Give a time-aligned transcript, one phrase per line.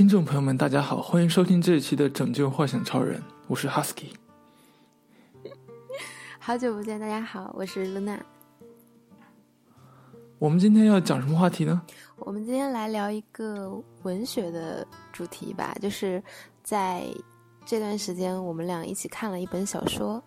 [0.00, 4.06] 听众朋友们，大家好，欢迎收听这一期的《拯救幻想超人》，我是 Husky。
[6.38, 8.18] 好久不见，大家好，我是露娜。
[10.38, 11.82] 我们今天要讲什么话题呢？
[12.16, 16.22] 我们今天来聊一个文学的主题吧，就是
[16.62, 17.04] 在
[17.66, 20.22] 这段时间，我们俩一起看了一本小说，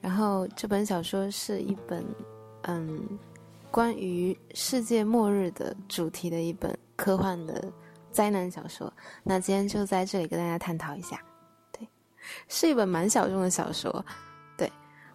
[0.00, 2.06] 然后这本小说是一本
[2.62, 3.18] 嗯
[3.68, 7.68] 关于世界末日的主题的一本科幻的
[8.18, 8.92] 灾难小说。
[9.22, 11.22] 那今天就在这里跟大家探讨一下，
[11.70, 11.86] 对，
[12.48, 14.04] 是一本蛮小众的小说，
[14.56, 14.68] 对，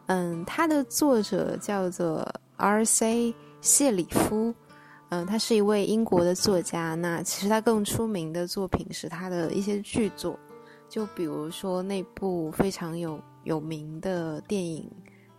[0.05, 3.35] 嗯，它的作者叫做 R.C.
[3.59, 4.55] 谢里夫，
[5.09, 6.95] 嗯，他是一位英国的作家。
[6.95, 10.39] 那其实他更出名的作品是他的一些剧作，
[10.87, 14.89] 就比如说那部非常有有名的电影，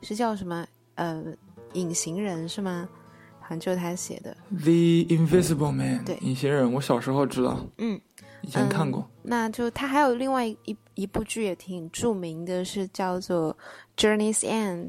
[0.02, 0.66] 是叫什么？
[0.96, 1.24] 呃，
[1.72, 2.86] 隐形人是吗？
[3.44, 6.00] 好像就是他写的《The Invisible Man》。
[6.04, 8.00] 对，隐形人，我小时候知道，嗯，
[8.40, 9.06] 以前看过。
[9.22, 13.54] 那就他还有另外一一部剧也挺著名的，是叫做
[14.02, 14.88] 《Journey's End》。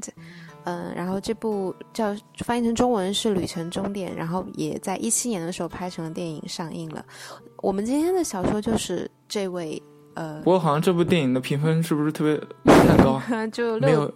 [0.64, 7.04] 嗯，然后这部叫翻译成中文是《旅程终点》，然后也在一七年的时候拍成了电影上映了。
[7.58, 9.80] 我们今天的小说就是这位
[10.14, 13.22] 呃，不过好像这部电影的评分是不是特别太高？
[13.52, 14.12] 就没有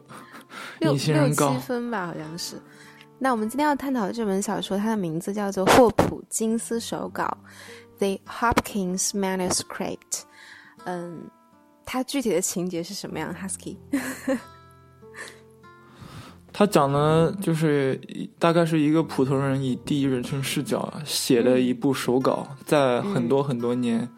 [0.80, 2.56] 六隐形人高六七分吧，好像是。
[3.22, 7.36] 那我们今天要探讨的这本小说，它的名字叫做《霍普金斯手稿》
[7.98, 10.22] （The Hopkins Manuscript）。
[10.86, 11.24] 嗯，
[11.84, 13.76] 它具体的情节是什么样？Husky。
[16.50, 18.00] 他讲的就是
[18.38, 24.08] 大概是一个普通人以第一人称视角写的一部手稿，在很多很多年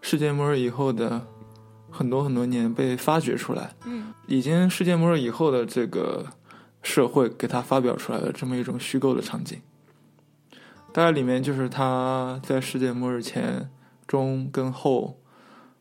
[0.00, 1.20] 世界末日以后的
[1.90, 6.26] 很多很多年被发掘出来，嗯，已经世界末日以后的这个
[6.86, 9.60] 社会给他发表出来的这么一种虚构的场景。
[10.92, 13.68] 大概里面就是他在世界末日前、
[14.06, 15.18] 中跟后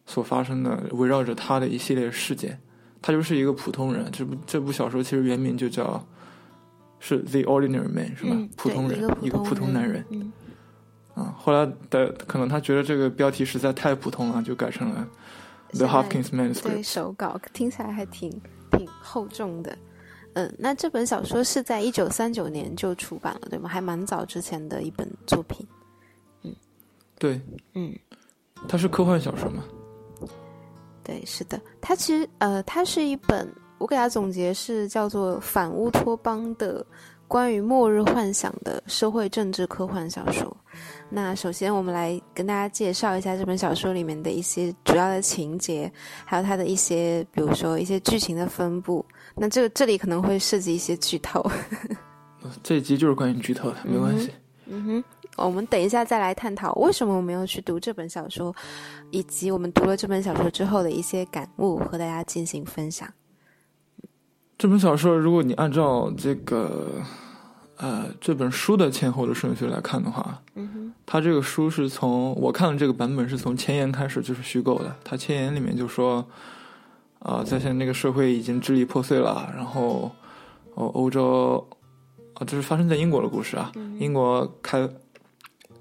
[0.08, 2.60] 所发生的围绕着他的一系列事件。
[3.04, 4.10] 他就是一个普通人。
[4.12, 6.04] 这部这部小说其实原名就叫
[7.00, 8.32] 是《The Ordinary Man》，是吧？
[8.32, 10.04] 嗯普通人，对一个普通男人。
[10.10, 10.34] 嗯
[11.14, 15.08] 啊，后来的可能他觉得这个标题实在太普通了，就改成了
[15.78, 16.80] 《The Hopkins Manuscript》。
[16.84, 18.30] 手稿听起来还挺
[18.72, 19.78] 挺厚重的。
[20.36, 23.70] 嗯，那这本小说是在一九三九年就出版了，对吗？
[23.70, 25.66] 还蛮早之前的一本作品。
[26.44, 26.54] 嗯
[27.18, 27.40] 对，
[27.74, 27.98] 嗯，
[28.68, 29.64] 它是科幻小说吗？
[31.04, 36.86] 对，是的，它其实呃，它是一本我给它总结是叫做反乌托邦的
[37.30, 40.56] 关于末日幻想的社会政治科幻小说。
[41.10, 45.90] 那首先我们来跟大家介绍一下这本小说里面的一些主要的情节，
[46.26, 49.06] 还有它的一些比如说一些剧情的分布。
[49.36, 51.46] 那这个这里可能会涉及一些剧透。
[52.62, 54.30] 这一集就是关于剧透的，没关系。
[54.68, 55.04] 嗯哼，
[55.36, 58.56] 我们等一下再来探讨为什么我们要去读这本小说，
[59.12, 63.08] 以及我们读了这本小说之后的一些感悟，和大家进行分享。
[64.58, 67.02] 这本小说，如果你按照这个
[67.78, 74.96] 呃这本书的前后的顺序来看的话，嗯哼，它这个书是从我看的这个版本是从前言开始就是虚构的。
[75.04, 76.26] 它前言里面就说，
[77.26, 80.12] 啊、在现在那个社会已经支离破碎了，然后
[80.76, 81.68] 哦欧洲
[82.36, 84.88] 啊，这是发生在英国的故事啊，英国开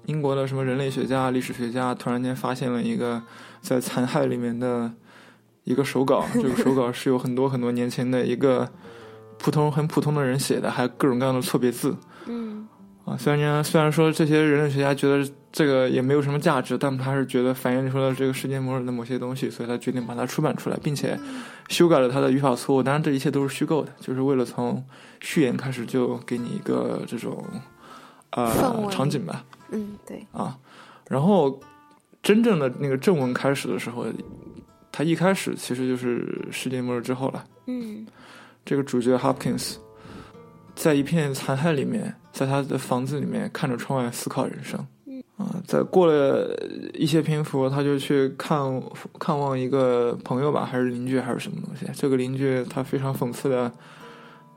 [0.07, 3.21] 英国的什么人类学家、历史学家突然间发现了一个
[3.61, 4.91] 在残骸里面的
[5.65, 8.67] 一个手稿，这个手稿是有很多很多年前的一个
[9.37, 11.95] 普通很普通的人写的，还有各种各样的错别字。
[12.25, 12.67] 嗯
[13.05, 21.17] 啊，虽然呢，虽然说这些人类学家觉得这个也没有什么价值，但他是觉得反映出了这个世界末日的某些东西，所以他决定把它出版出来，并且
[21.69, 22.81] 修改了他的语法错误。
[22.81, 24.83] 当然，这一切都是虚构的，就是为了从
[25.21, 27.45] 序言开始就给你一个这种
[28.31, 30.57] 氛呃场景吧嗯，对，啊。
[31.07, 31.59] 然后
[32.23, 34.07] 真正的那个正文开始的时候，
[34.91, 37.43] 他一开始其实就是世界末日之后了。
[37.67, 38.07] 嗯
[38.65, 39.75] 这个主角 Hopkins
[40.73, 44.85] 在一片残骸里面，在他的房子里面看着窗外思考人生。
[45.37, 46.53] 啊，在过了
[46.93, 48.81] 一些篇幅，他就去看
[49.17, 51.85] 看望一个朋友吧，还是邻居，还是什么东西？
[51.93, 53.71] 这个邻居他非常讽刺的，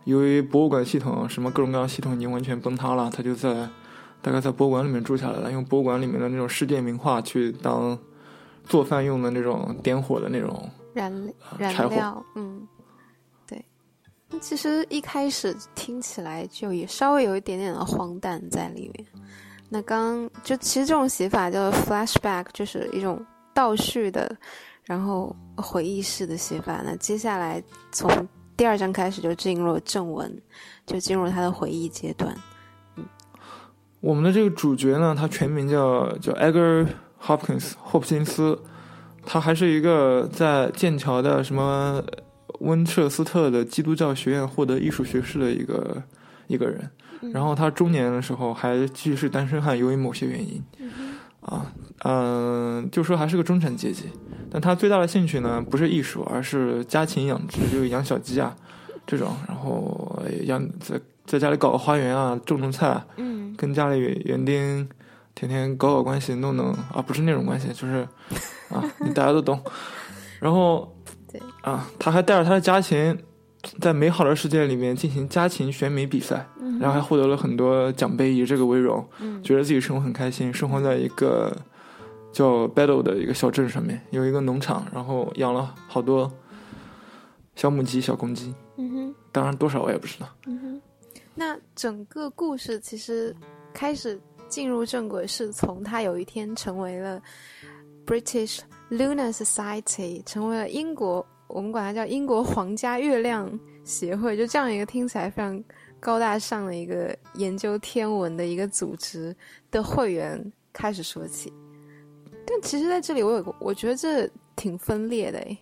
[0.04, 3.68] 由于博物馆系统什么各种各样系统已经完全崩塌了，他就在
[4.20, 7.96] 大概在博物馆里面住下来了，用博物馆里面的那种世界名画去当
[8.64, 11.12] 做饭用的那种点火的那种燃
[11.90, 12.77] 料，嗯，对。
[14.40, 19.06] 其实一开始听起来就也稍微有一点点的荒诞在里面。
[19.68, 24.34] 那刚就其实这种写法叫 flashback，就是一种倒叙的，
[24.84, 26.82] 然后回忆式的写法。
[26.84, 28.08] 那接下来从
[28.56, 30.40] 第二章开始就进入了正文，
[30.86, 32.34] 就进入他的回忆阶段。
[32.96, 33.04] 嗯
[34.00, 36.86] 我们的这个主角呢，他全名叫叫 Edgar
[37.20, 38.56] Hopkins 霍普金斯，
[39.26, 42.00] 他还是一个在剑桥的什么
[42.60, 46.02] 温彻斯特的基督教学院获得艺术学士的一个
[46.46, 46.90] 一个人。
[47.32, 50.62] 然后他中年的时候还继续是单身汉，由于某些原因，
[51.40, 51.66] 啊，
[52.04, 54.04] 嗯，就说还是个中产阶级。
[54.48, 58.54] 但他最大的兴趣呢，不是艺术，而是家禽养殖，就是养小鸡啊
[59.04, 64.88] 这种，然后养在在家里搞个花园啊，种种菜，嗯，跟家里园丁
[65.34, 68.06] 天天搞搞关系，弄弄啊，不是那种关系，就是
[68.70, 69.60] 啊，你 大家都懂。
[70.38, 70.96] 然后
[71.30, 73.16] 对啊，他还带着他的家禽，
[73.80, 76.46] 在美好的世界里面进行家禽选美比赛，
[76.80, 81.56] 然后还获得了很多奖杯，以这个为荣，嗯觉得自己生活很开心，生活在一个
[82.32, 86.30] 叫 Battle 的一个小镇上面，有一个农场，然后养了好多
[87.56, 89.14] 小母鸡、小公鸡，嗯哼。
[89.30, 90.26] 当然多少我也不知道。
[90.46, 90.82] 嗯哼，
[91.34, 93.34] 那整个故事其实
[93.72, 97.20] 开始进入正轨，是从他有一天成为了
[98.06, 103.48] British Lunar Society，成为了英国，我们管它叫英国皇家月亮
[103.84, 105.62] 协会，就这样一个听起来非常
[106.00, 109.34] 高大上的一个研究天文的一个组织
[109.70, 111.52] 的会员开始说起。
[112.46, 115.58] 但其实在这里，我有个，我觉得这挺分裂的诶，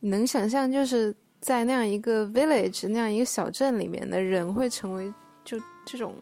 [0.00, 1.14] 你能想象就是。
[1.40, 5.56] 在那样一个 village 那样一个小镇里面的人会成为就
[5.86, 6.16] 这种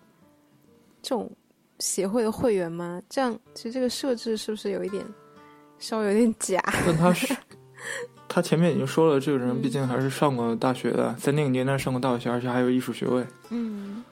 [1.00, 1.32] 这种
[1.78, 3.00] 协会的会员吗？
[3.08, 5.02] 这样其实这个设置是不是有一点
[5.78, 6.62] 稍微有点假？
[6.86, 7.34] 但他是
[8.28, 14.02] 他前面已经说了，这个人毕竟还是上过大学的，在那个年代上过大学，而且还有艺术学位，嗯，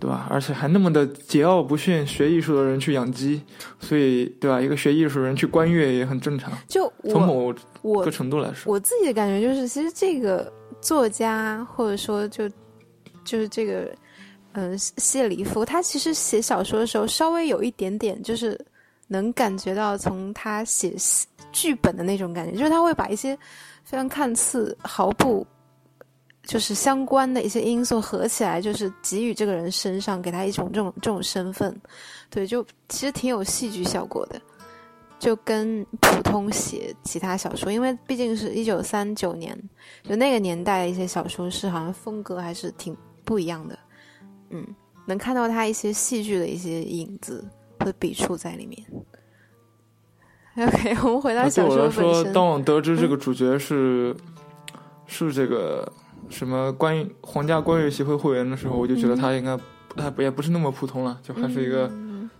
[0.00, 0.26] 对吧？
[0.30, 3.42] 而且还那么的桀骜不驯，学艺术的人去养鸡，
[3.80, 4.60] 所以对吧？
[4.60, 6.52] 一个学艺术的人去观月也很正常。
[6.68, 10.50] 就从某我个程度来说，我自己的感觉就是，其实这个
[10.80, 12.48] 作家或者说就
[13.24, 13.90] 就是这个
[14.52, 18.58] 嗯、呃、谢里夫，他其实写小说的时候稍微有一点点，就是
[19.16, 20.94] 能感觉到从他写
[21.52, 23.36] 剧本的那种感觉，就是他会把一些
[23.84, 25.46] 非常看似毫不
[26.42, 31.74] 就是相关的一些因素合起来，就是给予这个人身上给他一种这种这种身份，
[32.28, 34.40] 对，就其实挺有戏剧效果的。
[35.20, 39.56] 就跟普通写其他小说，因为毕竟是一九三九年，
[40.02, 42.94] 就那个年代的一些小说是好像风格还是挺
[43.24, 43.78] 不一样的，
[44.50, 44.66] 嗯，
[45.06, 47.42] 能看到他一些戏剧的一些影子
[47.84, 48.82] 和笔触在里面。
[50.56, 52.32] OK， 我们回到小说对我来说。
[52.32, 54.14] 当我得知这个主角是、
[55.06, 55.90] 是这个
[56.28, 59.56] 什么关于皇家观乐协会会员的时候，我就觉得他应该
[59.88, 62.30] 不太也不是那么普通了，就还是一个嗯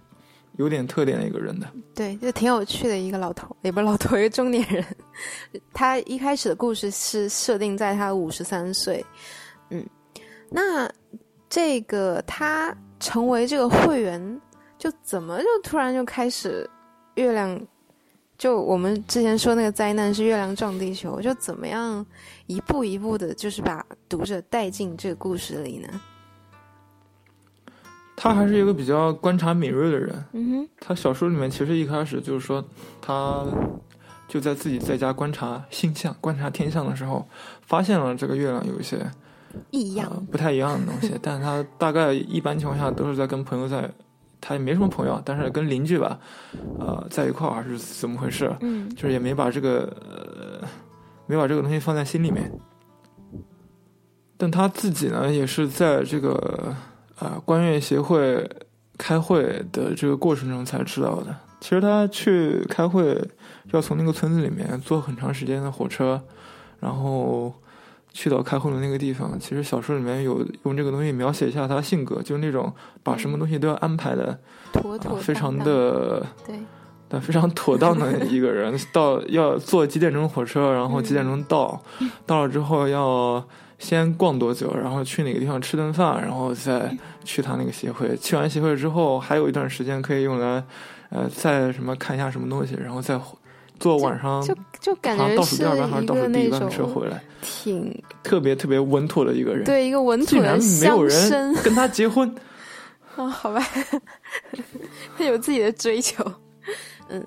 [0.56, 1.67] 有点特点的一个人的。
[1.93, 4.85] 对，就挺有趣的一个老头，也不是老头，一个中年人。
[5.75, 9.05] 他一开始的故事是设定在他五十三岁，
[9.70, 9.85] 嗯，
[10.50, 10.88] 那
[11.49, 14.40] 这个他成为这个会员，
[14.84, 16.69] 就怎么就突然就开始
[17.14, 17.58] 月亮，
[18.36, 22.04] 就我们之前说那个灾难是月亮撞地球，就怎么样
[22.48, 25.88] 一步一步的，就是把读者带进这个故事里呢？
[28.14, 30.25] 他还是一个比较观察敏锐的人。
[30.32, 32.62] 嗯哼，他小说里面其实一开始就是说，
[33.00, 33.42] 他
[34.28, 37.26] 就在自己在家观察星象、观察天象的时候，
[37.62, 38.98] 发现了这个月亮有一些
[39.70, 41.14] 异样，呃、不太一样的东西。
[41.22, 43.90] 但他大概一般情况下都是在跟朋友在，
[44.46, 46.19] 他也没什么朋友，但是跟邻居吧，
[46.78, 48.54] 呃，在一块儿还是怎么回事？
[48.61, 50.68] 嗯就是也没把这个呃，
[51.26, 52.52] 没把这个东西放在心里面。
[54.37, 56.76] 但他自己呢，也是在这个
[57.18, 58.47] 啊观乐协会
[58.99, 61.35] 开会的这个过程中才知道的。
[61.61, 63.18] 其实他去开会
[63.73, 66.21] 要从那个村子里面坐很长时间的火车，
[66.80, 67.50] 然后
[68.14, 69.38] 去到开会的那个地方。
[69.38, 74.38] 其实小说里面有用这个东西描写一下他性格，就是那种把什么东西都要安排的、
[74.73, 76.56] 妥妥啊、非常的对，
[77.09, 78.75] 对，非常妥当的一个人。
[78.92, 81.83] 到要坐几点钟火车，然后几点钟到，
[82.25, 83.44] 到了之后要
[83.78, 88.16] 先逛多久，然后去哪个地方吃顿饭，然后再去他那个协会。
[88.16, 90.62] 去完协会之后，还有一段时间可以用来，
[91.11, 93.18] 呃，再什么看一下什么东西，然后再
[93.78, 102.33] 坐晚上就就感觉是倒数第二班还是一倒数第一班个那种车回来，挺特别特别稳妥的一个人。，对一个稳妥的没有人跟他结婚。
[103.16, 103.64] 啊，好吧，
[105.16, 106.25] 他有自己的追求，
[107.09, 107.25] 嗯，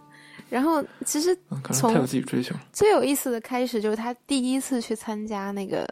[0.50, 1.34] 然后其实
[1.72, 2.54] 从他有自己追求。
[2.74, 5.88] 最有意思的开始就是他第一次去参加那个，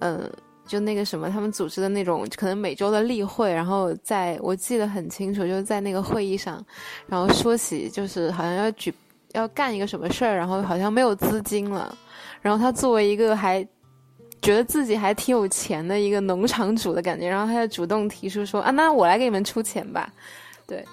[0.00, 0.28] 呃，
[0.66, 6.60] 就那个什么，他们组织的那种可能每周的例会，然后在我记得很清楚，就是在那个会议上，
[7.06, 8.92] 然后说起就是好像要举
[9.36, 11.96] 要干一个什么事儿，然后好像没有资金了，
[12.40, 13.62] 然后他作为一个还
[14.42, 20.12] 觉得自己还挺有钱的一个农场主的感觉，然后他就主动提出说啊，那我来给你们出钱吧，
[20.66, 20.84] 对，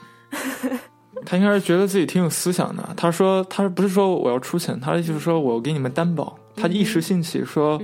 [1.26, 2.94] 他应该是觉得自己挺有思想的。
[2.98, 6.38] 他说，他不是说我要出钱，他的意思是说我给你们担保。
[6.56, 7.82] 他一时兴起说，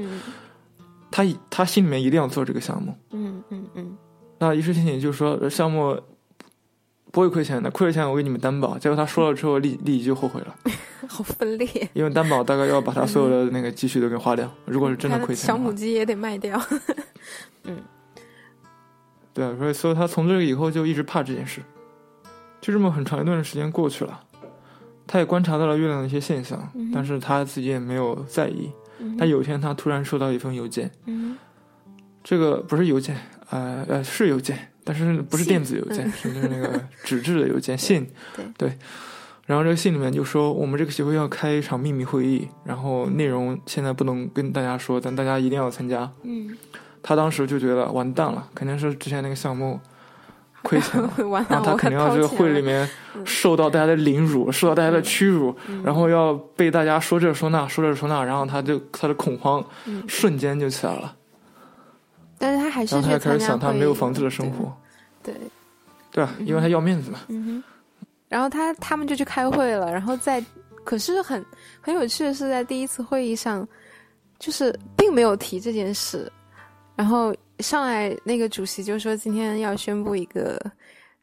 [1.09, 2.93] 他他心里面一定要做这个项目。
[3.11, 3.97] 嗯嗯嗯。
[4.37, 5.99] 那一时兴起就是说项目
[7.11, 8.77] 不会亏钱的，亏了钱我给你们担保。
[8.77, 10.55] 结果他说了之后，立立即就后悔了。
[11.07, 11.67] 好分裂。
[11.93, 14.51] 因为担保大概要把他所有的那个积蓄都给花掉。
[14.65, 16.61] 如果是真的亏钱，小母鸡也得卖掉。
[17.65, 17.77] 嗯。
[19.33, 21.61] 对啊，所以所以他从这个以后就一直怕这件事。
[22.61, 24.19] 就这么很长一段时间过去了，
[25.07, 28.69] 他也观察到了月亮的一些现象，但是他自己也没有在意。
[29.17, 30.91] 但有一天，他突然收到一封邮件，
[32.21, 33.15] 这个不是邮件，
[33.49, 38.09] 呃呃是邮件，但是不是电子邮件，是就是那个 纸质的邮件信。
[38.57, 38.75] 对，
[39.45, 46.11] 然后这个信里面就说，我们这个协会要开一场秘密会议，然后内容现在不能跟大家说，但大家一定要参加。
[46.23, 46.57] 嗯，
[47.03, 49.79] 他当时就觉得完蛋了，肯定是之前那个项目。
[50.61, 51.09] 亏钱了，
[51.47, 52.85] 然后他肯定要这个会里面
[53.23, 55.55] 受到大家的凌辱，受到大家的屈辱，
[55.85, 59.63] 然后要被大家说这说那，说这说那，然后他就他的恐慌
[60.05, 61.15] 瞬间就起来了。
[62.39, 64.75] 但是他还是然后他开始想他没有房子的生活，
[65.21, 65.35] 对
[66.11, 66.33] 对啊？
[66.39, 67.19] 因为他要面子嘛。
[67.27, 67.63] 嗯哼。
[68.27, 70.43] 然后他他们就去开会了，然后在
[70.83, 71.45] 可是很
[71.79, 73.67] 很有趣的是，在第一次会议上，
[74.39, 76.31] 就是并没有提这件事，
[76.95, 77.35] 然后。
[77.59, 80.57] 上来那个主席就说今天要宣布一个，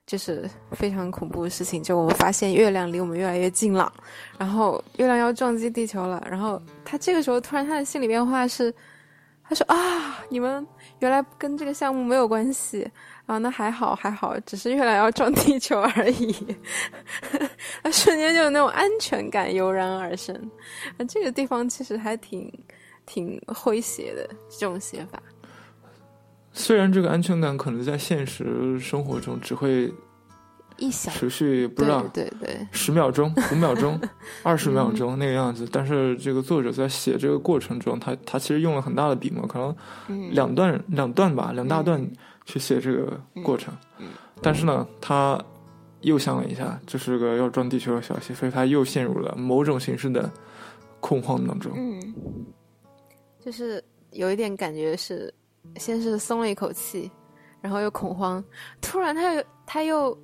[0.07, 3.91] 就是非常恐怖的事情，就我们发现月亮离我们越来越近了，
[4.37, 6.23] 然后月亮要撞击地球了。
[6.31, 8.71] 然后他这个时候突然他的心理变化是，
[9.49, 10.63] 他说啊，你们
[11.01, 12.91] 原来跟这个项目没有关系
[13.27, 16.35] 啊，那还好还好，只是月亮要撞地球而已。
[17.93, 20.35] 瞬间就有那种安全感油然而生。
[20.97, 22.53] 那，这个地方其实还挺
[23.05, 25.23] 挺诙谐的这种写法。
[26.53, 29.93] 虽然这个安全感可能在现实生活中只会
[30.77, 34.01] 一小持续不知道对对十秒钟五秒钟
[34.43, 42.05] 二十秒钟那个样子，但是这个作者在写这个过程中，他他其实用了很大的笔墨，可能两段两段吧，两大段
[42.45, 43.75] 去写这个过程。
[44.43, 45.43] 但是呢，他
[46.03, 50.31] 又想了一下，这是个要撞地球的消息，所以他又陷入了某种形式的
[51.01, 51.73] 恐慌当中。
[51.77, 52.15] 嗯，
[53.41, 55.33] 就是有一点感觉是。
[55.81, 57.11] 先是松了一口气，
[57.61, 58.43] 然后又恐慌，
[58.81, 60.17] 突然他又他又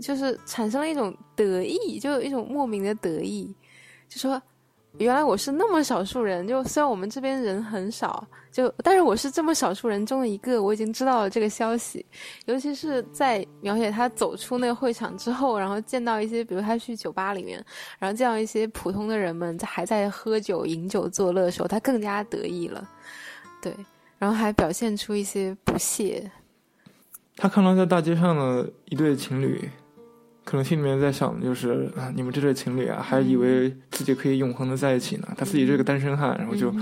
[0.00, 3.54] 就是产生了一种得意，就有一种莫名的得意，
[4.08, 4.40] 就说
[4.98, 12.04] 原来我是那么少数人，就虽然我们这边人很少，就但是我是这么少数人中的一个，我已经知道了这个消息，
[12.46, 17.64] 尤其是在描写他走出那个会场之后，然后见到一些，比如他去酒吧里面，
[17.98, 22.88] 然后见到一些普通的人们还在喝酒饮酒作乐的时候，他更加得意了，
[23.60, 23.74] 对。
[24.16, 26.30] 然后还表现出一些不屑。
[27.36, 29.68] 他看到在大街上的一对情侣，
[30.44, 35.28] 可能心里面在想的就是啊，你们这对情侣啊，还以为自己可以永恒的在一起呢。
[35.36, 36.72] 他自己这个单身汉，然后就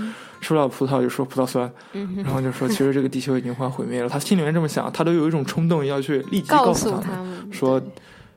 [0.41, 1.71] 说到葡萄就说葡萄酸，
[2.17, 4.09] 然后就说其实这个地球已经快毁灭了。
[4.09, 7.81] 他心里面这么想，他都有一种冲动要去立即告诉他们说。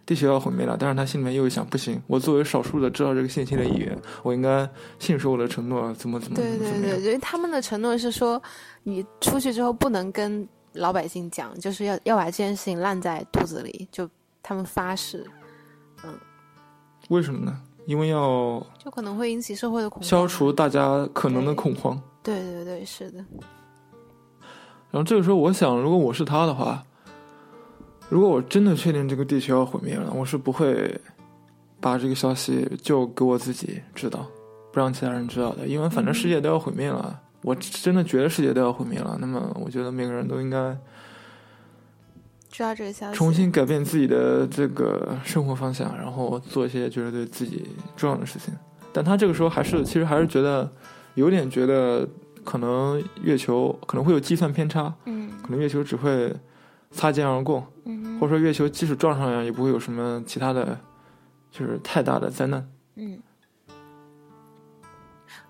[0.07, 4.65] 地球要毁灭了，但是他心里面又想，不行，我作为少数的知道这个信息的一员，我应该
[5.01, 8.41] 信守我的承诺，怎么怎么对对对，因为他们的承诺是说，
[8.85, 14.09] 你出去之后不能跟老百姓讲，就是要要把这件事情烂在肚子里，就
[14.49, 15.27] 他们发誓，
[16.05, 16.15] 嗯，
[17.09, 17.61] 为什么呢？
[17.85, 22.01] 因为要就可能会引起社会的恐慌，消除大家可能的恐慌。
[22.23, 23.19] 对对对，是的。
[24.93, 26.81] 然后这个时候，我想，如果我是他的话。
[28.09, 30.97] 如果我真的确定这个地球要毁灭了，我是不会
[31.81, 34.25] 把这个消息就给我自己知道，
[34.73, 35.67] 不让其他人知道的。
[35.67, 39.19] 因为反正世界都要毁灭了，我真的觉得世界都要毁灭了。
[39.21, 40.79] 那么，我觉得每个人都应该
[42.57, 48.55] 知道这个消息，重新改变自己的这个生活方向，然后做一些觉得对自己重要的事情。
[48.93, 50.71] 但他这个时候还是，其实还是觉得
[51.17, 52.09] 有点觉得，
[52.45, 56.35] 可能月球可能会有计算偏差，嗯，可能月球只会。
[56.93, 60.79] 擦肩而过，嗯或者说月球即使撞上了，也不会有什么其他的，
[61.51, 62.67] 就是太大的灾难。
[62.95, 63.21] 嗯，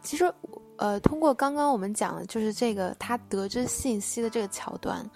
[0.03, 0.33] 其实，
[0.77, 5.09] 呃，通过刚刚我们讲的，就是这个他得知信息的这个桥段，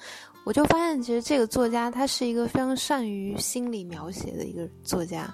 [0.44, 5.32] 我就发现，其实这个作家他是一个非常善于心理描写的一个作家。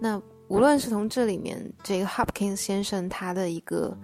[0.00, 3.96] 那无论是从这里面，这个 Hopkins 先生他的一个，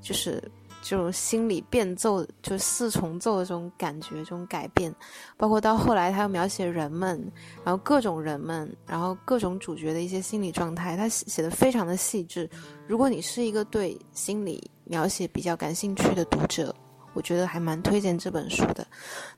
[0.00, 0.42] 就是。
[0.84, 4.92] 这种心理变奏，就四重奏的这种感觉，这种改变，
[5.36, 7.24] 包括到后来他又描写人们，
[7.62, 12.50] 然后各种人们，然后各种主角的一些心理状态，他写写的非常的细致。
[12.88, 16.74] 如果你是一个对心理描写比较感兴趣的读者，
[17.14, 18.86] 我觉得还蛮推荐这本书的。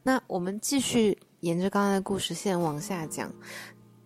[0.03, 3.33] 那我们继续沿着刚才的故事线往下讲，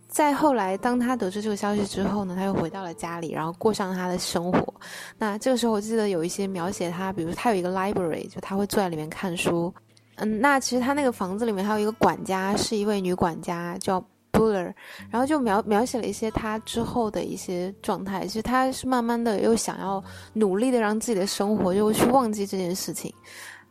[0.08, 4.74] 再后来，当他得知这个消息之后呢，他又回到了家里，然后过上了他的生活。
[5.18, 9.72] 那这个时候，我记得有一些描写他，比如他有一个 library，就他会坐在里面看书。
[10.16, 14.72] 嗯，那其实他那个房子里面还有一个管家，是一位女管家，叫 Buller。
[15.10, 18.26] 然后就描描写了一些他之后的一些状态。
[18.26, 23.14] 其实他是慢慢的又想要努力的让自己的生活就去忘记这件事情。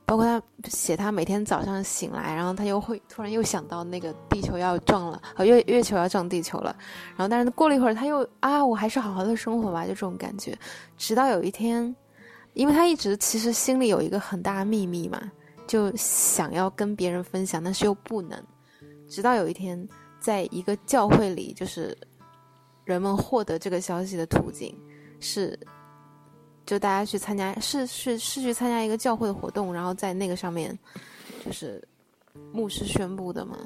[0.07, 6.73] 包括他写他每天早上醒来，然后他又会突然又想到那个地球要撞了，呃月月球要撞地球了，
[7.09, 10.57] 然后但是过了一会儿他又啊我还是好好的生活吧，就这种感觉。
[10.97, 11.93] 直到有一天，
[12.53, 15.21] 因为他一直其实心里有一个很大秘密嘛，
[15.67, 18.41] 就想要跟别人分享，但是又不能。
[19.09, 19.85] 直到有一天，
[20.21, 21.93] 在一个教会里，就是
[22.85, 24.73] 人们获得这个消息的途径
[25.19, 25.59] 是。
[26.67, 30.77] 就大家去参加，是是是去参加一个教会的活动，然后在那个上面，
[31.45, 31.81] 就是
[32.51, 33.57] 牧师宣布的吗？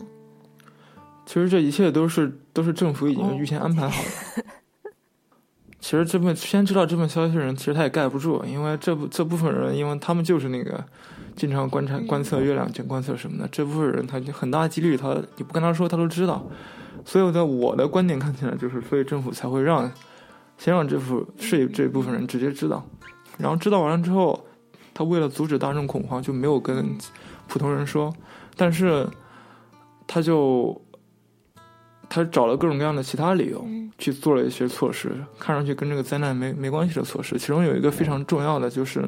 [1.26, 4.04] 其实这一切都是都是政府已经预先安排好
[4.36, 4.44] 的。
[5.82, 10.84] 其实这份先知道这份消息的人，其实他也盖不住，因为这部这部分人，因为他们就是那个
[11.36, 16.46] 经常观察观测月亮、见观测什么的，这部分人他就很大几率他你不跟他说他都知道。
[17.04, 19.92] 所以在我的观点看起来，就是所以政府才会让。
[20.64, 22.86] 先让这副是这部分人直接知道，
[23.40, 24.46] 然后知道完了之后，
[24.94, 26.86] 他为了阻止大众恐慌，就没有跟
[27.48, 28.14] 普通人说，
[28.56, 29.08] 但是
[30.06, 30.80] 他就
[32.08, 33.66] 他找了各种各样的其他理由
[33.98, 37.40] 去做了一些措施，看上去跟这个灾难没没关系的措施。
[37.40, 39.04] 其中有一个非常重要的，就是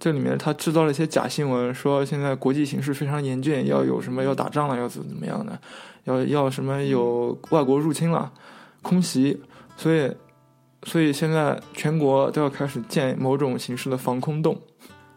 [0.00, 5.60] 这里面他制造了一些假新闻，说现在国际形势非常严峻，要有什么要打仗了，要怎么怎么样的，
[6.04, 8.32] 要要什么有外国入侵了，
[8.80, 9.38] 空袭，
[9.76, 10.10] 所以。
[10.84, 14.60] 所以现在全国都要开始建某种形式的防空洞，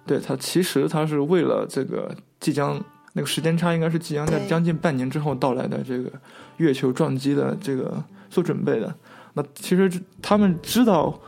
[0.05, 2.09] 对它其实它是为了这个
[2.39, 2.81] 即将
[3.13, 6.11] 那个时间差应该是即将在将近半年之后到来的这个
[6.57, 8.95] 月球撞击的这个做准备的。
[9.33, 11.19] 那其实他们知道，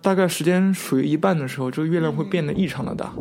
[0.00, 3.12] 大概时间属于一半的时候，这个月亮会变得异常的大。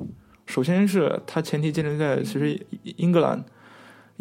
[0.46, 3.44] 首先是它前提建立在其实英格兰。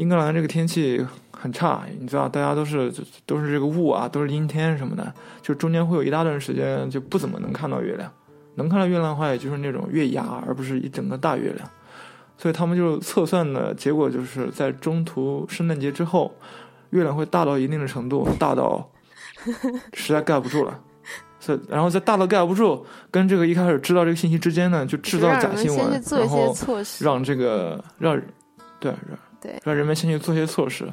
[0.00, 2.90] 英格兰这个天气很差，你知道，大家都是
[3.26, 8.10] 都是这个雾啊，都是阴天什么的，就中间会有一大段时间就不怎么能看到月亮，
[8.54, 11.68] 能看到月亮的话，也就是那种月牙，而不是一整个大月亮。
[12.38, 16.34] 所以他们就测算的结果就是在中途圣诞节之后，
[16.90, 18.90] 月亮会大到一定的程度，大到
[19.92, 20.80] 实在盖不住了。
[21.38, 26.56] 所以，然后在大到盖不住，跟这个一开始知道这个信息之间呢，就制造假新闻，然后
[27.00, 28.18] 让这个让
[28.78, 29.18] 对让。
[29.40, 30.86] 对，让人们先去做些措施，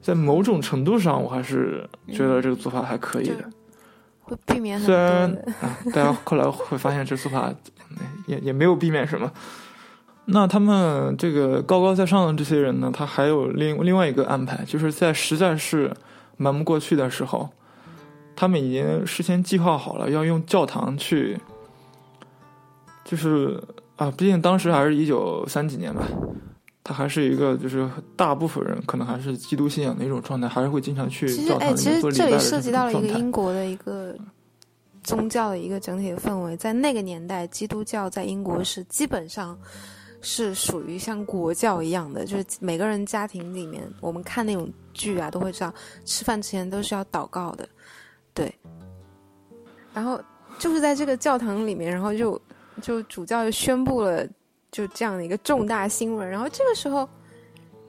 [0.00, 3.44] 在某种程度上，我还是觉得这个做法还可以的，
[4.22, 4.80] 会避免。
[4.80, 7.52] 虽然啊，大家后来会发现这做法
[8.26, 9.30] 也也没有避免什么。
[10.28, 15.94] 那他们这个高高在上的这些人呢，他还有另另外一个安排，就是在实在是
[16.36, 17.48] 瞒不过去的时候，
[18.34, 21.38] 他们已经事先计划好了要用教堂去，
[23.04, 23.62] 就是
[23.96, 26.02] 啊，毕竟当时还是一九三几年吧。
[26.88, 34.16] 他还是一个，就是大部分人可能还是基督信仰的一种状态，还是会经常去教堂里做礼拜的这里涉及到了一个英国的一个
[35.02, 39.58] 宗教的一个整体的氛围，在那个年代，基督教在英国是基本上
[40.20, 47.68] 是属于像国教一样的，就是每个人家庭里面，我们看那种剧啊，都会知道吃饭之前都是要祷告的，
[48.32, 48.54] 对。
[49.92, 50.20] 然后
[50.56, 52.40] 就是在这个教堂里面，然后就
[52.80, 54.24] 就主教就宣布了。
[54.76, 57.08] 就这样的一个重大新闻，然后这个时候，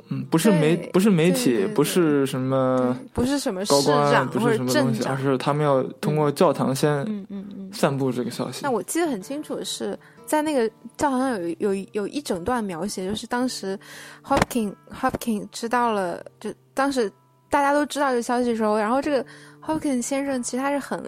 [0.08, 8.62] 嗯，不是媒，不是媒体，不是什么，不是什么高官，不是什么东西，而是他们要通过教堂先，嗯嗯嗯，散布这个消息。
[8.64, 13.78] 那我记得很清楚的是，在那个教堂上有有有一整段描写，就是当时
[14.24, 17.12] Hopkins Hopkins 知道了，就当时
[17.50, 19.26] 大家都知道这个消息的时候，然后这个
[19.62, 21.04] Hopkins 先生其实他是很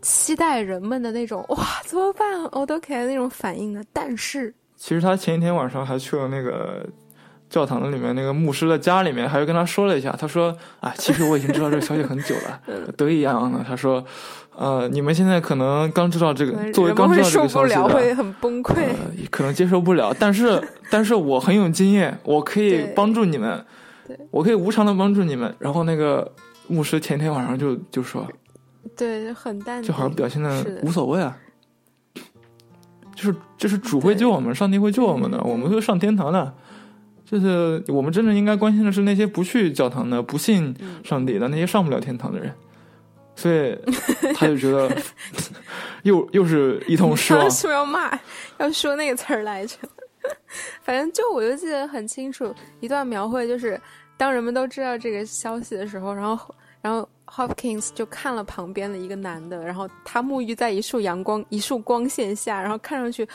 [0.00, 4.54] 期待人们的那种哇怎么办我都给的那种反应的，但是。
[4.80, 6.86] 其实他前一天晚上还去了那个
[7.50, 10.10] 教堂的里面那个牧师的家里面，还是跟他说了一下。
[10.18, 12.60] 他说：“啊，其实我已经知道这个消息很久了，
[12.96, 14.02] 得意洋洋的。”他说
[14.56, 18.86] ：“呃，你们现在可能刚知道这个，作为刚知道这个消息的，会很崩溃，
[19.30, 20.16] 可能接受不了。
[20.18, 20.58] 但是，
[20.90, 23.62] 但是我很有经验，我可以帮助你们，
[24.30, 26.32] 我可以无偿的帮助你们。”然后那个
[26.68, 28.26] 牧师前天晚上就就说
[28.96, 31.36] ：“对，很淡，就好像表现的无所谓啊。”
[33.20, 36.54] 就是就是主会救我们，上帝会救我们的，我们会上天堂的。
[37.26, 42.50] 就是我们真正应该关心的是那些不去教堂的、不信上帝的那些上不了天堂的人。
[43.36, 43.78] 所以
[44.34, 44.90] 他就觉得
[46.02, 47.42] 又又是一通失望。
[47.50, 48.18] 是不是要骂？
[48.58, 49.76] 要说那个词儿来着？
[50.82, 53.80] 反正就我就记得很清楚，一段描绘就是
[54.16, 63.26] 当人们都知道这个消息的时候，然后然后 Hopkins 就看了旁边的一个男的，然后他沐浴在一束阳光、一束光线下，然后看上去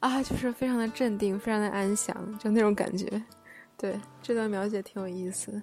[0.00, 3.06] 啊，就是非常的镇定，非常的安详，就那种感觉。
[3.78, 5.62] 对，这段描写挺有意思。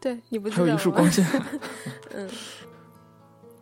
[0.00, 1.24] 对你不还有一束光线，
[2.12, 2.28] 嗯，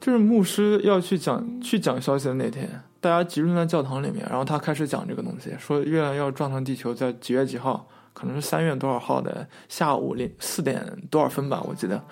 [0.00, 12.02] 就是牧师要去讲去讲消息的那天，大家集中在教堂里面，然后他开始讲这个东西，说月亮要撞上地球在几月几号，可能是三月多少号的下午零四点多少分吧，我记得。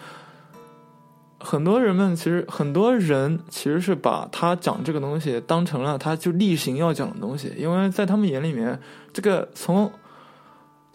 [1.40, 8.78] 很多人们其实很多人其实是把他讲这个东西当成了他就例行要讲的东西，因为在他们眼里面，
[9.12, 9.90] 这个从。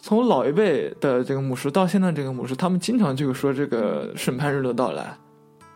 [0.06, 5.16] 从老一辈的这个牧师到现在这个牧师，他们经常就说这个审判日的到来，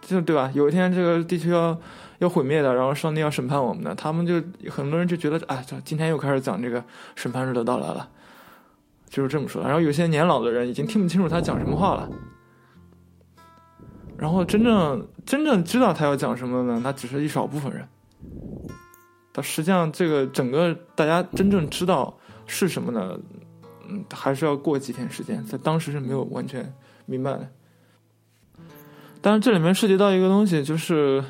[0.03, 0.51] 就对吧？
[0.53, 1.79] 有一天这个地球要
[2.19, 4.35] 要毁灭的，然后上帝要审判我们的，他们就
[4.71, 8.07] 很多人就觉得，哎，今天又开始讲这个审判日的到来了，
[9.09, 9.63] 就是这么说。
[9.63, 12.07] 然后有些年老的人已经听不清楚他讲什么话了，
[14.19, 16.81] 然后真正真正知道他要讲什么呢？
[16.83, 17.87] 那只是一少部分人。
[19.33, 22.13] 但实际上这个整个大家真正知道
[22.47, 23.17] 是什么呢？
[23.89, 26.71] 嗯，还是要过几天时间，在当时是没有完全
[27.07, 27.49] 明白的。
[29.21, 31.25] 当然，这里面涉及到一个东西，就是，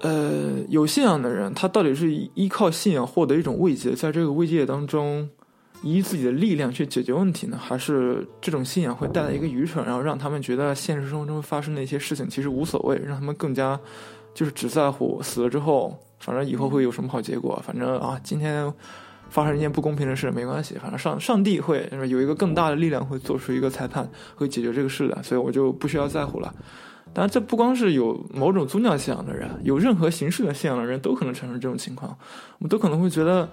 [0.00, 5.28] 呃，有信仰的人，他到底是依靠信仰获得一种慰藉，在这个慰藉当中，
[5.82, 7.58] 以自己的力量去解决问题呢？
[7.58, 13.78] 还是这种信仰会带来一个愚蠢，然后让他们觉得现实生活中发生的一些事情其实无所谓，让他们更加
[14.34, 18.72] 就是只在乎死了之后，反正以后会有什么好结果，反正啊，今天。
[19.30, 26.50] 发生一件不公平的事没关系，反正上上帝会 有一个更大的力量会做出一个裁判，会解决这个事的，所以我就不需要在乎了。
[27.12, 32.10] 当然，这不光是有某种宗教信仰的人，有任何形式的信仰的人都可能产生这种情况。
[32.58, 33.46] 我们都可能会觉得，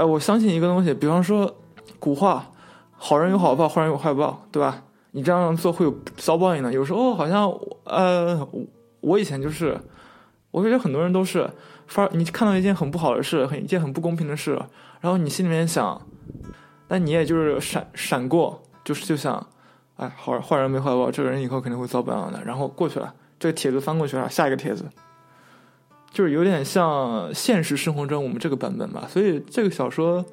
[0.00, 1.54] 哎，我相信一个东西，比方说
[1.98, 2.50] 古话，
[2.96, 4.82] 好人有好报，坏人有坏报，对吧？
[5.10, 6.72] 你这样做会有遭报应的。
[6.72, 7.52] 有时候好像，
[7.84, 8.48] 呃，
[9.02, 9.78] 我以前就是，
[10.50, 11.50] 我觉得很多人都是。
[11.86, 14.52] 发你看到一件很不好的事，很一件很不公平的事，
[15.00, 16.00] 然后你心里面想，
[16.88, 19.44] 但你也就是闪闪过，就是就想，
[19.96, 24.84] 哎，好人坏人没坏报，这个人以后肯定会遭报应的，然后过去了，这个帖子翻过去了，下一个帖子，
[26.10, 29.06] 就是有点像现实生活中我们这个版本吧。
[29.08, 30.24] 所以这个小说，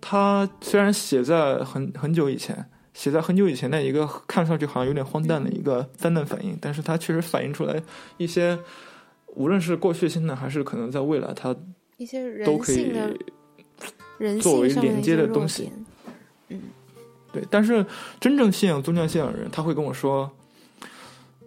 [0.00, 7.82] 它虽然写在很很久以前，写在很久以前的一个看上去好像有点荒诞的一个灾难反应，但是它确实反映出来
[8.16, 8.58] 一些。
[9.34, 11.54] 无论是过去、现在，还是可能在未来，它
[11.96, 12.92] 一些人都可以
[14.40, 15.70] 作为连接的东西。
[16.48, 16.60] 嗯，
[17.30, 17.44] 对。
[17.48, 17.84] 但是
[18.18, 20.28] 真正信仰宗教信仰的人，他会跟我说：“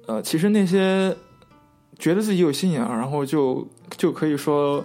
[0.08, 1.14] 呃，其实那些
[2.02, 4.84] 觉得自己有信仰，然后就就可以说，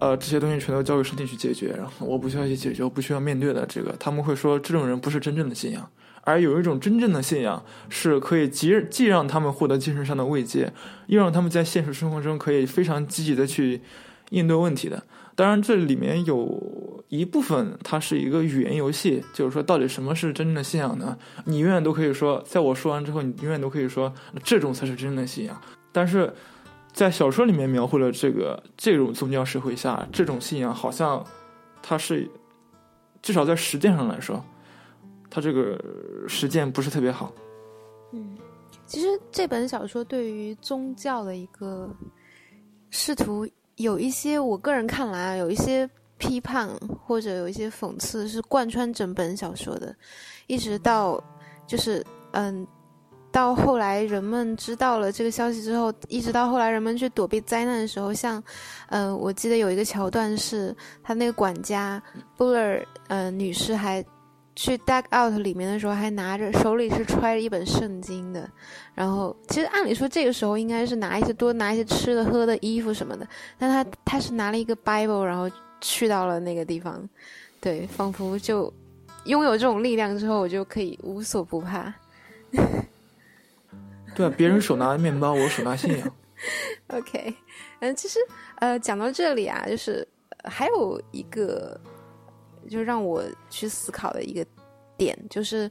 [0.00, 5.88] 呃，这些东西全都交给上帝去解决，然后我不需要去解决，我不需要面对的这个，他们会说，这种人不是真正的信仰。”
[6.22, 10.70] 而有一种真正的信仰，是可以既既让他们获得精神上的慰藉，
[11.06, 13.80] 又让他们在现实生活中可以非常积极的去
[14.28, 15.02] 应对问题的。
[15.34, 21.16] 当然，这里面有一部分它是一个语言游戏，就是说，到底什么是真正的信仰呢？
[21.46, 24.12] 你永远都可以说，在我说完之后，你永远都可以说，
[24.44, 25.58] 这种才是真正的信仰。
[25.92, 26.32] 但是
[26.92, 31.24] 在小说里面描绘了这个这种宗教社会下，这种信仰好像
[31.82, 32.28] 它是
[33.22, 34.42] 至少在实践上来说。
[35.32, 35.80] 它这个
[36.26, 37.32] 实践不是特别好。
[38.12, 38.36] 嗯，
[38.84, 41.88] 其实这本小说对于宗教的一个
[42.90, 46.68] 试图，有一些我个人看来啊，有一些批判
[47.06, 49.94] 或者有一些讽刺是贯穿整本小说的，
[50.48, 51.22] 一直到
[51.64, 52.66] 就是嗯，
[53.32, 58.42] 到后来人们知道了这个消息之后，一直到后来人们去躲避灾难的时候，像
[58.88, 62.02] 嗯，我记得有一个桥段是他那个管家
[62.36, 64.04] 布勒嗯女士还。
[64.56, 68.50] 去 Duck Out 里面的时候，还拿着手里是揣着一本圣经的，
[68.94, 77.08] 然后其实按理说这个时候应该是拿一些多拿一些吃的喝的衣服什么的，但他他是拿了一个 Bible，然后去到了那个地方，
[77.58, 78.70] 对，仿佛就
[79.24, 81.94] 拥有这种力量之后，我就可以无所不怕。
[84.14, 86.16] 对啊，别人手拿面包，我手拿信仰。
[86.88, 87.34] OK，
[87.80, 88.18] 嗯，其实
[88.56, 90.06] 呃，讲到这里啊，就是
[90.44, 91.80] 还有一个。
[92.68, 94.46] 就让我去思考的一个
[94.96, 95.68] 点，就是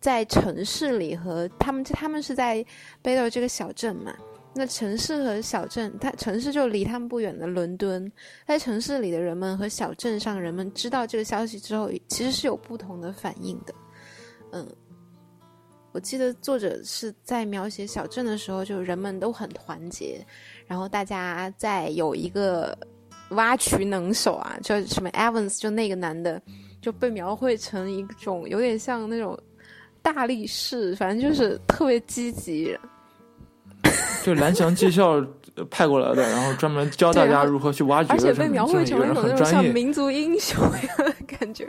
[0.00, 2.64] 在城市里和他们，他们是在
[3.00, 4.14] 贝勒这个小镇嘛。
[4.54, 8.12] 那城市和小镇，它城市就离他们不远的伦敦，
[8.46, 13.74] 在城市里的人们和小镇上人们知道这个消息之后，其实是有不同的反应的。
[14.52, 14.68] 嗯，
[15.96, 20.22] 我记得作者是在描写小镇的时候，就人们都很团结，
[20.66, 22.76] 然后大家在有一个。
[23.30, 26.40] 挖渠能手啊，叫什么 Evans，就那个男的，
[26.80, 29.36] 就被描绘成一种有点像那种
[30.00, 32.78] 大力士，反正就是特别积极。
[34.22, 35.20] 就蓝翔技校
[35.70, 41.66] 派过来的，然后专门教大家如何去挖掘，而且被描绘成一种那种像民族英雄一样的感觉。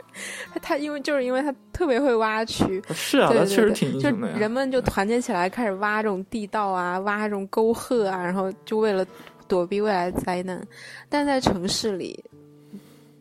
[0.62, 4.36] 他因为就是因为他特别会挖渠，是啊，他确实挺英雄的呀。
[4.38, 9.06] 人们就团结起来开始挖这种地道啊，挖这种沟壑啊，然后就为了
[9.46, 10.62] 躲避未来灾难。
[11.08, 12.22] 但在城市里，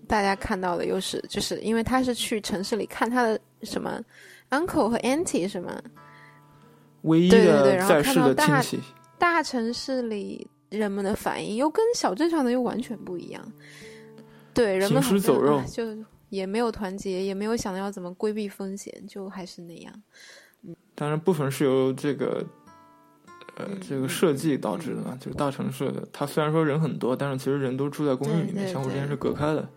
[0.07, 4.01] 大家看到的又是就是因为他是去城市里看他的什么
[4.49, 5.81] uncle 和 auntie 什么
[7.03, 8.79] 唯一的在世的亲戚。
[9.19, 13.53] 大城市里人们的反应又跟小镇上的又完全不一样，
[14.53, 15.83] 对人们行尸走肉，就
[16.29, 19.93] 也没有团结，也没有想到要怎么规避风险，就还是那样。
[20.63, 22.45] 嗯，当然部分是由这个
[23.55, 29.69] 呃这个设计导致的嘛，就是大城市的，它虽然说人很多，但是其实人都住在公寓里面，相互之间是隔开的，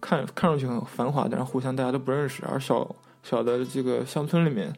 [0.00, 4.72] 看看上去很繁华，但是互相大家都不认识，而小小的这个乡村里面。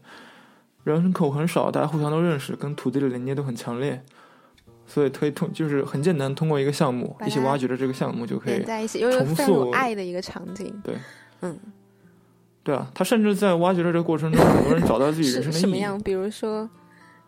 [0.84, 4.04] 人口很少，大家互相都认识，跟土地的连接都很强烈，
[4.92, 10.70] 所以可以通就是很简单，通过一个项目一起挖掘的这个项目就可以在一起，重塑爱的一个场景。
[10.84, 10.94] 对，
[11.40, 11.58] 嗯，
[12.62, 15.62] 对啊，他甚至在挖掘的这个过程中，很多人找到自己人生的意义。
[15.62, 15.98] 什么样？
[16.02, 16.68] 比如说，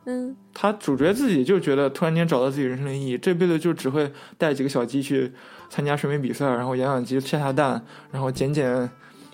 [0.04, 5.32] 嗯，他主角自己就觉得突然间找到自己人生的意义，这辈子就只会带几个小鸡去
[5.70, 8.90] 参加水美比赛，然后养养鸡下下蛋，然后捡捡。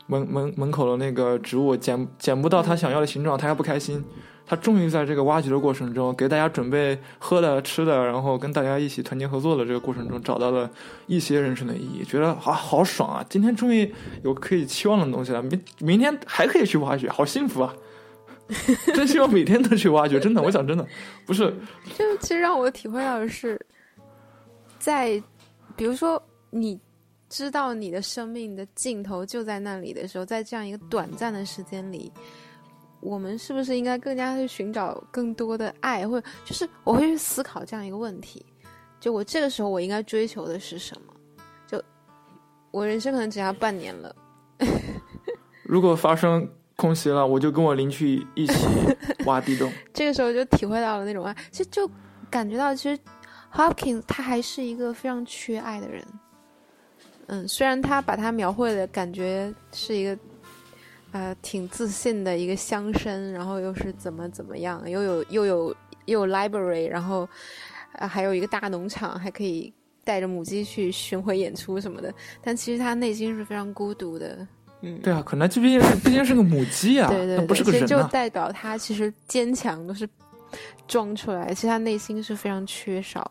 [0.06, 4.04] 门门门口的那个植物捡捡不到他想要的形状，他还不开心。
[4.50, 10.68] 他终于在这个挖掘的过程中，给大家准备喝的、吃的，然后跟大家一起团结合作的这个过程中，找到了
[11.06, 13.24] 一些人生的意义，觉得啊，好爽啊！
[13.30, 17.72] 今天终于有可以期望的东西了，明明天还可以去挖掘，好幸福啊！
[18.92, 20.84] 真希望每天都去挖掘，真的，我想真的，
[21.24, 21.54] 不是。
[21.96, 23.56] 就其实让我体会到的是，
[24.80, 25.22] 在
[25.76, 26.76] 比如说你。
[27.32, 32.10] 知道你的生命的尽头就在那里的时候，在这样一个短暂的时间里，
[33.00, 38.44] 我们是不是应该更加去寻找更多的爱，或者就是我会去思考这样一个问题：，
[39.00, 41.12] 就我这个时候我应该追求的是什么？
[41.66, 41.82] 就
[42.70, 44.14] 我人生可能只要半年了，
[45.64, 48.54] 如果发生空袭了，我就跟我邻居一起
[49.26, 49.72] 挖地洞。
[49.92, 51.90] 这个时候就体会到了那种爱，其实就
[52.30, 53.00] 感觉到，其实
[53.52, 56.04] Hopkins 他还是一个非常缺爱的人。
[57.26, 60.18] 嗯，虽然他把他描绘的感觉是一个，
[61.12, 67.28] 呃，挺自信的一个乡绅，然后又是怎么怎么样，又有又有又有 library，然后
[67.94, 69.72] 呃还有一个大农场，还可以
[70.04, 74.46] 带着母鸡去巡回演出什么的，但其实他内心是非常孤独的。
[74.82, 80.08] 嗯，对啊，可能这毕竟是毕竟是个母鸡啊，对对，不是个人其实就代表他其实坚强都是
[80.88, 83.30] 装出来，其实他内心是非常缺少。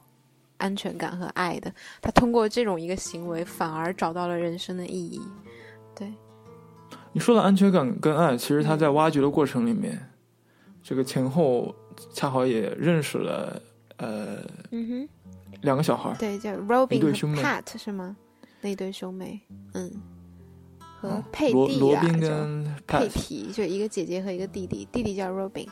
[0.58, 5.22] 安全感和爱的，他通过这种一个行为，反而找到了人生的意义。
[5.96, 6.13] 对，
[7.12, 10.10] 你说的安全感跟爱，其实他在挖掘的过程里面，
[10.84, 11.74] 这个前后
[12.13, 13.62] 恰好也认识了
[13.98, 14.38] 呃，
[14.72, 15.10] 嗯哼，
[15.62, 18.15] 两个小孩，对，叫 Robin 和 Pat 是吗？
[18.62, 19.39] 那对兄妹，
[19.74, 19.91] 嗯，
[21.00, 25.67] 和佩蒂啊，跟佩皮，就一个姐姐和一个弟弟，弟弟叫 Robin。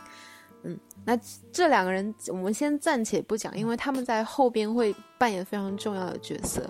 [0.64, 1.18] 嗯，那
[1.52, 6.68] 这两个人我们先暂且不讲，因为他们在后边会扮演非常重要的角色。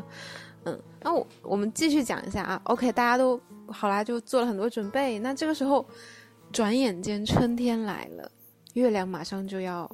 [0.65, 2.60] 嗯，那我我们继续讲一下啊。
[2.65, 3.39] OK，大家都
[3.71, 5.19] 好啦，就做了很多准备。
[5.19, 5.86] 那这个时候，
[6.51, 8.32] 转眼间春天来了，
[8.73, 9.89] 月亮马上就要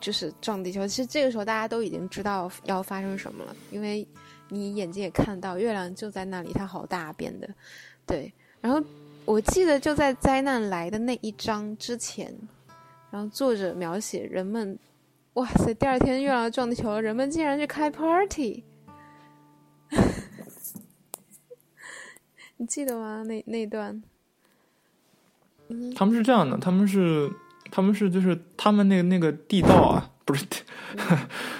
[0.00, 0.86] 就是撞地球。
[0.86, 4.06] 其实这个时候大家都已经知道要发生什么了，因为
[4.48, 7.48] 你眼睛也看到月亮就在那里，它好大变的。
[8.06, 8.82] 对，然后。
[9.24, 12.36] 我记得就在灾难来的那一章之前，
[13.08, 14.76] 然后作者描写人们，
[15.34, 15.72] 哇塞！
[15.74, 18.64] 第二天月亮撞地球了，人们竟然去开 party，
[22.62, 23.24] 你记得吗？
[23.24, 24.00] 那那段？
[25.96, 27.28] 他们是这样的，他们是
[27.72, 30.46] 他们是就是他们那个那个地道啊，不是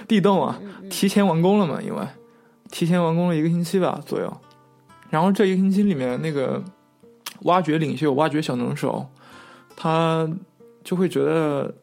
[0.06, 0.56] 地 洞啊，
[0.88, 1.82] 提前完工了嘛？
[1.82, 2.06] 因为
[2.70, 4.32] 提前完工了一个星期吧左右，
[5.10, 6.62] 然后这一个星期里面那个。
[7.44, 9.04] 挖掘领袖，挖掘小能手，
[9.74, 10.30] 他
[10.84, 11.74] 就会觉得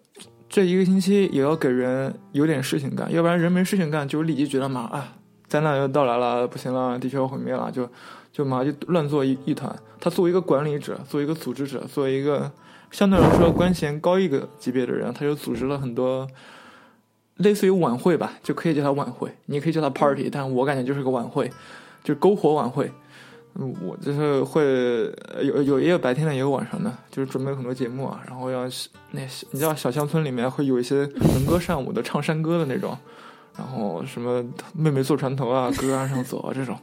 [0.48, 5.18] 这一个星期也要给人有点事情干，要不然人没事情干，就立即觉得嘛，啊，
[5.50, 7.90] 灾难又到来了，不行了，地球要毁灭了，就
[8.40, 9.70] 就马上就乱作一一团。
[10.00, 12.50] 他作为一个管理者，作为一个组织者，作为一个
[12.90, 16.26] 相对来说官衔高一个级别的人，他就组织了很多
[17.36, 21.52] 类似于晚会吧，就可以叫他晚会，你可以叫他 party，但我感觉就是个晚会，
[22.02, 22.90] 就篝火晚会。
[23.56, 24.64] 嗯，我就是会
[25.42, 28.64] 有有也有白天的，也有晚上的，就是准备很多节目啊，然后要
[29.12, 29.22] 那
[29.52, 32.98] 你知道小乡村里面会有一些能歌善舞的唱山歌的那种，
[33.58, 34.42] 然后什么
[34.74, 36.78] 妹妹坐船头啊，哥哥岸上走啊这种，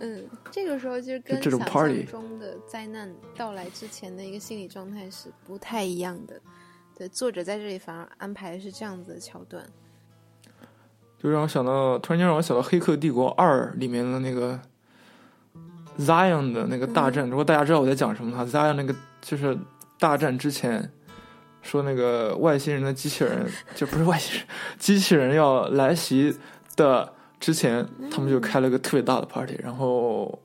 [0.00, 6.40] 嗯，这个时候就跟这种想 party 象中的灾难到来之前的一个心理状态是不太一样的。
[6.96, 9.64] 对，作者在这里反而安排的是这样子的桥段。
[11.18, 14.60] 就让我想到，突然间让我想到《黑客帝国二》里面的那个
[15.98, 17.30] Zion 的那个大战。
[17.30, 19.56] 如果大家知道我在讲什么的话，Zion 那个就是
[19.98, 20.92] 大战之前
[21.62, 24.46] 说那个外星人的机器人，就不是外星人，
[24.78, 26.36] 机器人要来袭
[26.76, 27.13] 的
[27.44, 30.40] 之前，他们就开了个特别大的 party，然后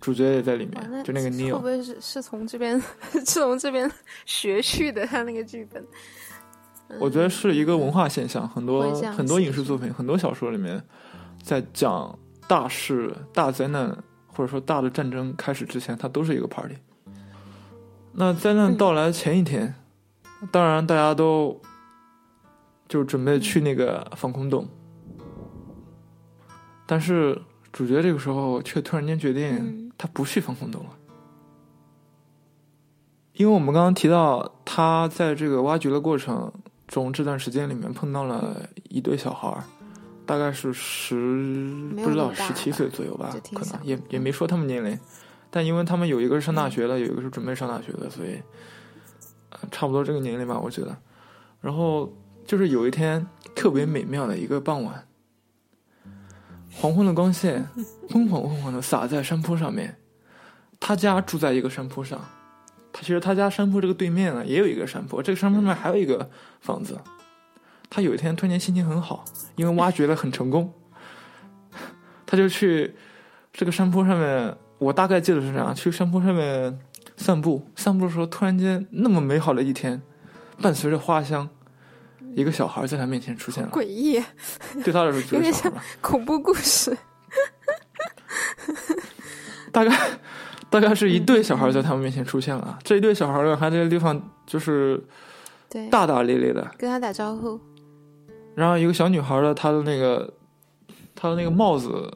[0.00, 1.64] 主角也在里，面，那就那个 Neil 会不。
[1.64, 3.88] 会是是从这边 是从这边
[4.26, 5.06] 学去的？
[5.06, 5.86] 他那个剧本，
[6.98, 10.82] 我觉得是一个文化现象，很多很多影视作品、很多小说里面，
[11.40, 16.74] 在讲大事、大灾难或者说大的战争开始之前，它都是一个 party。
[18.14, 19.76] 那灾难到来前一天，
[20.50, 21.60] 当然大家都
[22.88, 24.68] 就准备去那个防空洞，
[26.86, 27.40] 但是
[27.72, 30.90] 主角这个时候却突然间决定嗯他不去防空洞了。
[33.34, 36.52] 因为我们刚刚提到，他在这个挖掘的过程
[36.86, 39.64] 中，这段时间里面碰到了一对小孩儿，
[40.24, 41.16] 大概是十
[41.96, 44.96] 不知道十七岁左右吧可能也也没说他们年龄，
[45.50, 48.40] 但因为他们有一个是上大学的，有一个是准备上大学的，所以、
[49.48, 50.96] 呃、差不多这个年龄吧，我觉得。
[51.60, 52.12] 然后
[52.46, 55.04] 就是有一天特别美妙的一个傍晚，
[56.80, 57.66] 黄昏的光线
[58.10, 59.96] 昏黄昏黄的洒在山坡上面，
[60.78, 62.20] 他家住在一个山坡上。
[62.92, 66.96] 他其实他家山坡这个对面呢，也有一个山坡，这个山坡上面还有一个房子。
[67.90, 69.24] 他有一天突然间心情很好，
[69.56, 70.72] 因为挖掘的很成功，
[72.26, 72.94] 他就去
[73.52, 76.78] 这个山坡上面，我大概记得是这样，去山坡上面
[77.16, 77.66] 散步。
[77.74, 80.00] 散步的时候，突然间那么美好的一天，
[80.60, 81.48] 伴随着花香，
[82.34, 83.70] 一个小孩在他面前出现了。
[83.70, 84.22] 诡异
[84.82, 86.96] 对他来说就是小孩，恐怖故事。
[89.72, 89.96] 大概
[90.70, 92.78] 大概是一对小孩在他们面前出现了。
[92.84, 95.02] 这一对小孩呢，还在这个地方就是
[95.68, 97.58] 对，大大咧咧的，跟他打招呼。
[98.54, 100.32] 然后一个小女孩的她的那个
[101.16, 102.08] 她的那个帽子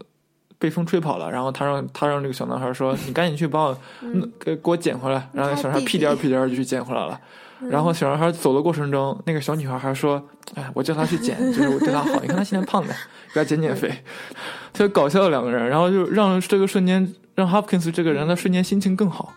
[0.56, 7.20] 被风吹跑了，然后她让她让这个小男孩说：“你赶紧去帮我嗯，给给我捡回来。”然后那小男孩屁颠儿屁颠儿就去捡回来了。
[7.68, 10.22] 然后小男孩走的过程中，那个小女孩还说
[10.54, 12.20] ：“哎，我叫他去减， 就是我对他好。
[12.20, 12.94] 你看他现在胖的，
[13.34, 13.88] 给他减减肥。
[14.72, 19.32] ”特别搞笑的两个人，然后就让这个瞬间让 Hopkins 这个人他瞬间心情更好。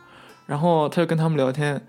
[0.45, 1.81] 然后他就跟他们聊天，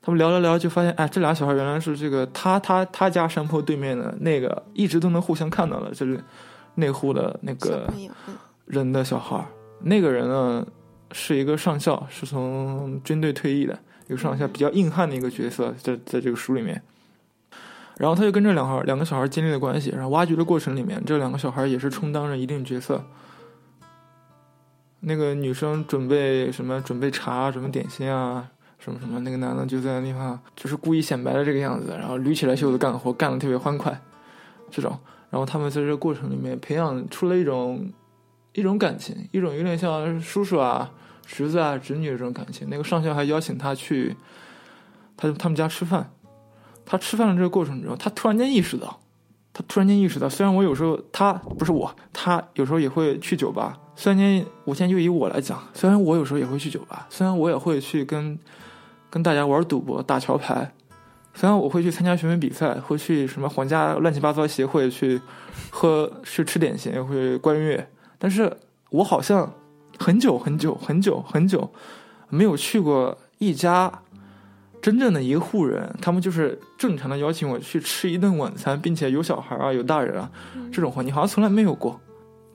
[0.00, 6.18] 他们聊聊聊就发现，哎，这俩小孩原来是这个他他他家山坡对面的那个一直都能互相看到的，就是
[6.74, 7.86] 那户的那个
[8.64, 9.44] 人的小孩儿。
[9.80, 10.66] 那个人呢
[11.12, 16.82] 是一个上校，是从军队退役的一个上下，比较硬汉的一个角色，在在这个书里面。
[17.98, 23.02] 然后他就跟这两孩两个小孩建立了关系，然后挖掘的过程里面，这两个小孩也是充当着一定角色。
[25.00, 26.80] 那个女生准备什么？
[26.80, 29.20] 准备茶，准备点心啊，什么什么。
[29.20, 33.98] 那个男的就在那地方，就是故意显摆的这个样子，然后捋起来袖子干活，干的特别欢快，
[34.70, 34.98] 这种。
[35.30, 37.90] 然后他们在这个过程里面培养出了一种
[38.52, 40.90] 一种感情，一种有点像叔叔啊、
[41.26, 42.68] 侄子啊、侄女这种感情。
[42.70, 44.16] 那个上校还邀请他去
[45.16, 46.10] 他他们家吃饭。
[46.88, 49.00] 他吃饭的这个过程中，他突然间意识到，
[49.52, 53.76] 他突然间意识到，虽然我有时候他不是我，他有时候也会去酒吧。
[53.96, 58.38] 虽然间，我现在就以我来讲，虽然我有时候也会去酒吧，虽然我也会去跟
[59.10, 60.72] 跟大家玩赌博、打桥牌，
[61.34, 65.20] 虽然我会去参加选美比赛，会去什么皇家乱七八糟协会去
[65.70, 68.56] 喝、去吃点心，会观月，但是
[68.90, 69.52] 我好像
[69.98, 71.70] 很久很久很久很久
[72.28, 73.92] 没有去过一家
[74.82, 80.30] 真正的一户人，他们就是正常的邀请我去吃一顿晚餐，并且有小孩啊，有大人啊，
[80.72, 82.00] 这种环境好像从来没有过。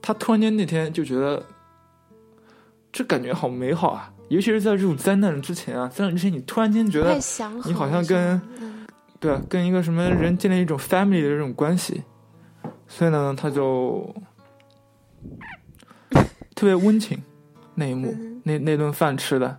[0.01, 1.43] 他突然间那天就觉得，
[2.91, 4.11] 这感觉好美好啊！
[4.29, 7.13] 尤其是在这种灾难之前啊，灾难之前，你突然间觉得
[7.65, 8.87] 你好像跟嗯
[9.19, 12.01] 对啊，跟一个什么人建立一种 family 的这种关系，
[12.87, 14.09] 所以呢，他就
[16.55, 17.21] 特别温情
[17.81, 19.57] 那一幕，嗯那那顿饭吃的，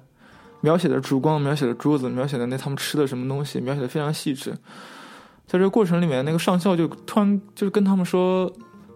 [0.61, 4.53] 描写的烛光，描写的桌子，描写的那他们吃的什么东西，描写的非常细致。
[5.45, 8.51] 在这个过程里面，那个上校就突然就是跟他们说，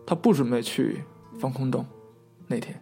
[0.07, 1.03] 他不准备去
[1.39, 1.85] 防空洞
[2.47, 2.81] 那天，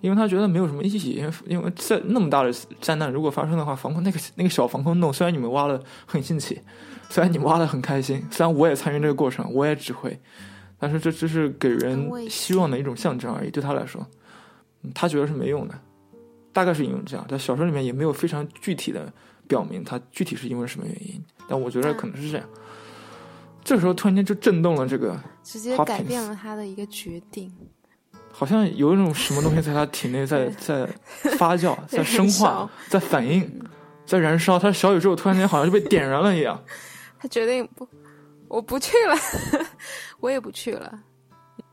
[0.00, 6.60] 因为他觉得没有什么意义，因为因为在那么大的灾难如果发生的话，防空那个那个小防空洞，虽然你们挖的很新奇，
[7.08, 10.18] 虽然你们挖的很开心，虽然我也参与这个过程，我也指挥，
[10.78, 13.50] 但是这只是给人希望的一种象征而已。
[13.50, 14.17] 对他来说，嗯
[14.94, 15.74] 他觉得是没用的，
[16.52, 17.26] 大概是因为这样。
[17.28, 19.12] 在小说里面也没有非常具体的
[19.46, 22.46] 表明他具体是因为什么原因，但我觉得可能是这样。
[23.64, 27.52] 这时候突然间就震动了这个直接改变了他的一个决定。
[28.30, 30.88] 好像有一种什么东西在他体内在在
[31.36, 33.50] 发酵、 在生化、在反应、
[34.06, 34.58] 在燃烧。
[34.58, 36.62] 他小宇宙突然间好像就被点燃了一样。
[37.18, 37.86] 他决定不，
[38.46, 39.16] 我不去了，
[40.20, 41.00] 我也不去了。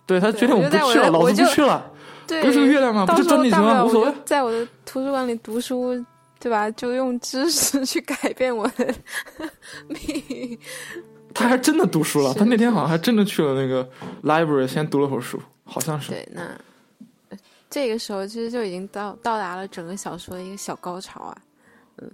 [0.07, 1.91] 对他决定我不去了，老子不去了。
[2.27, 3.05] 对，不是月亮吗？
[3.05, 3.83] 不是真理吗？
[3.85, 5.93] 无所谓，在我的图书馆里读书，
[6.39, 6.69] 对吧？
[6.71, 8.93] 就用知识去改变我的
[9.87, 9.99] 命
[10.29, 10.59] 运。
[11.33, 12.33] 他还真的读书了。
[12.33, 13.87] 他那天好像还真的去了那个
[14.23, 16.11] library，先读了会儿书，好像是。
[16.11, 16.57] 对，那
[17.69, 21.37] 这个时候其实就已经到到达了整个小说的一个小高潮啊。
[21.97, 22.09] 嗯，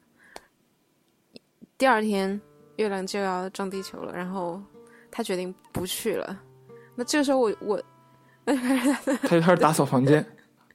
[1.77, 2.39] 第二天
[2.77, 4.59] 月亮就要撞地球了，然后
[5.11, 6.35] 他决定不去了。
[6.95, 7.81] 那这个时候我我，
[9.23, 10.25] 他就开始打扫房间，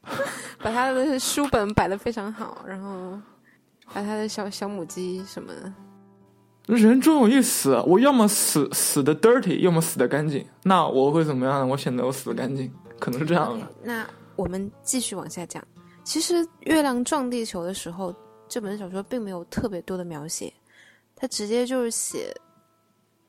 [0.63, 3.19] 把他的书本摆的非常好，然后
[3.93, 5.73] 把他的小小母鸡什么的。
[6.67, 10.45] 人终有一死，我要么死死的 dirty，要么死的干净。
[10.65, 11.67] 那我会怎么样呢？
[11.67, 13.67] 我选择我死的干净，可能是这样的。
[13.85, 14.05] 那
[14.35, 15.63] 我们继续往下讲。
[16.03, 18.13] 其实月亮撞地球的时候，
[18.49, 20.53] 这本小说并没有特别多的描写，
[21.15, 22.35] 它直接就是写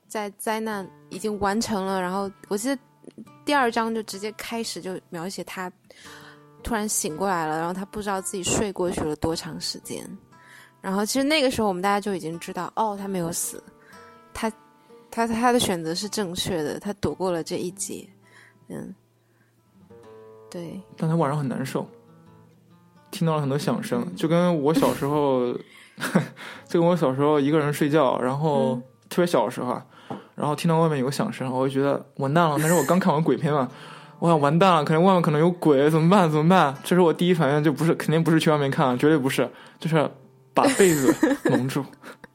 [0.07, 2.81] 在灾难已经完成了，然后我记得
[3.45, 5.71] 第二章就直接开始就描写他
[6.63, 10.05] 突然醒过来了，然后他不知道自己睡过去了多长时间。
[10.79, 13.61] 然后，其实那个时候我们大家就已经知道，哦，他没有死，
[14.33, 14.49] 他，
[15.09, 18.07] 他他的选择是正确的，他躲过了这一劫，
[18.69, 18.93] 嗯，
[20.49, 20.79] 对。
[20.95, 21.85] 但他晚上很难受，
[23.11, 25.51] 听到了很多响声，就跟我小时候，
[26.69, 28.79] 就跟我小时候一个人睡觉，然后
[29.09, 29.81] 特别小的时候，
[30.37, 32.57] 然后听到外面有响声，我就觉得完蛋了。
[32.59, 33.67] 那是我刚看完鬼片嘛，
[34.19, 36.31] 我想完蛋了，可能外面可能有鬼，怎么办？
[36.31, 36.73] 怎么办？
[36.83, 40.09] 这时候我第一反应就不是，肯定不是去外面看，绝对不是，就是。
[40.53, 41.13] 把被子
[41.51, 41.85] 蒙住，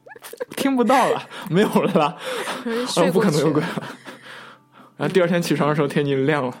[0.55, 2.17] 听不到了，没有了啦，
[3.11, 3.83] 不可能有鬼了。
[4.95, 6.55] 然后第二天起床的时候，天已经亮了。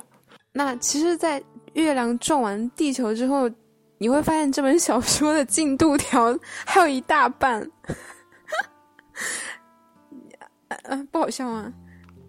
[0.51, 1.41] 那其实，在
[1.71, 3.49] 月亮撞完地球之后，
[3.97, 7.65] 你会发现这本小说的进度条还有一大半。
[10.83, 11.71] 嗯，不好笑吗？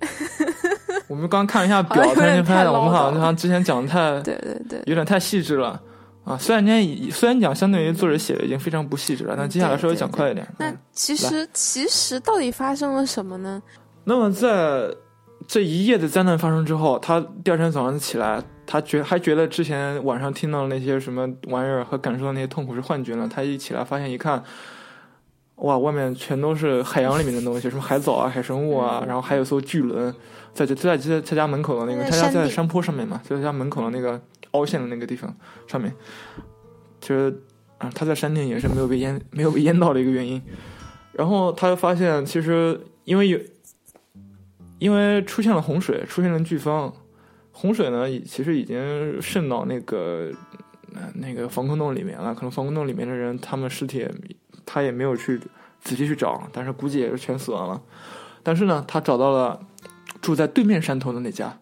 [1.08, 5.80] 我们刚看了一下表，突然间发现我们好像之前讲的太 对对对，有点太细致了。
[6.24, 10.46] 啊，虽然今天虽然讲相对于作者写的已经非常不细致了，但接下来稍微讲快一点。
[10.58, 13.62] 那其实其实到底发生了什么呢？
[14.04, 14.88] 那么在
[15.46, 23.28] 这一夜的灾难发生之后，他第二天早上起来，他觉还觉得之前晚上听到的那些什么玩意儿和感受到那些痛苦是幻觉了。
[23.28, 24.42] 他一起来发现一看，
[25.56, 30.14] 哇，外面全都是海洋里面的东西，什么海藻啊、海生物啊，然后还有艘巨轮，
[30.52, 34.20] 在就在在他家门口的那个，他家在山坡上面嘛，在他家门口的那个。
[34.54, 35.36] 凹陷的那个地方
[35.66, 35.92] 上面，
[37.00, 37.42] 其实
[37.78, 40.40] 啊，他在山顶也是没有被淹，没有被淹到的一个原因。
[41.10, 43.36] 然后他又发现，其实因为有，
[44.78, 46.92] 因为出现了洪水，出现了飓风，
[47.50, 50.30] 洪水呢，其实已经渗到那个
[51.14, 52.32] 那个防空洞里面了。
[52.32, 54.06] 可能防空洞里面的人，他们尸体
[54.66, 55.40] 他也没有去
[55.80, 57.80] 仔细去找，但是估计也是全死亡了。
[58.42, 59.60] 但是呢，他找到了
[60.20, 61.58] 住在对面山头的那家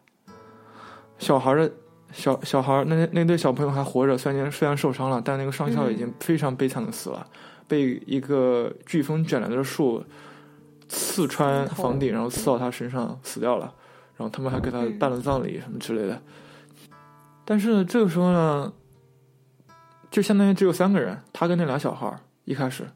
[1.18, 1.72] 小孩的。
[2.14, 7.26] 小小孩那那对小朋友还活着，虽然虽然受伤了，但那个上校已经非常悲惨的死了，
[7.66, 10.04] 被一个飓风卷来的树
[10.90, 13.72] 刺穿房顶，然后刺到他身上死掉了。
[14.18, 16.20] 然后他们还给他办了葬礼什么之类的。
[17.46, 18.70] 但是这个时候呢，
[20.10, 22.14] 就相当于只有三个人，他跟那俩小孩
[22.44, 22.86] 一开始，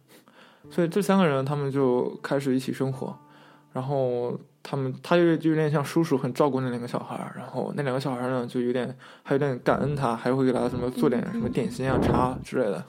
[0.70, 3.16] 所以这三个人他们就开始一起生活，
[3.72, 4.38] 然后。
[4.68, 7.32] 他们，他就就有点像叔叔，很照顾那两个小孩儿。
[7.36, 8.92] 然后那两个小孩儿呢，就有点
[9.22, 12.84] 还有点感恩他，还会给他什么做点什么点心啊、茶之类的。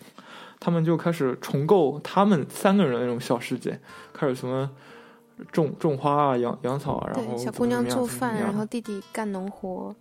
[0.60, 3.80] 他们就开始重构他们三个人的那种小世界，
[4.12, 4.68] 开始什么
[5.52, 9.96] 种种花啊、养养草啊，然后小姑娘做饭，然后弟弟干农活，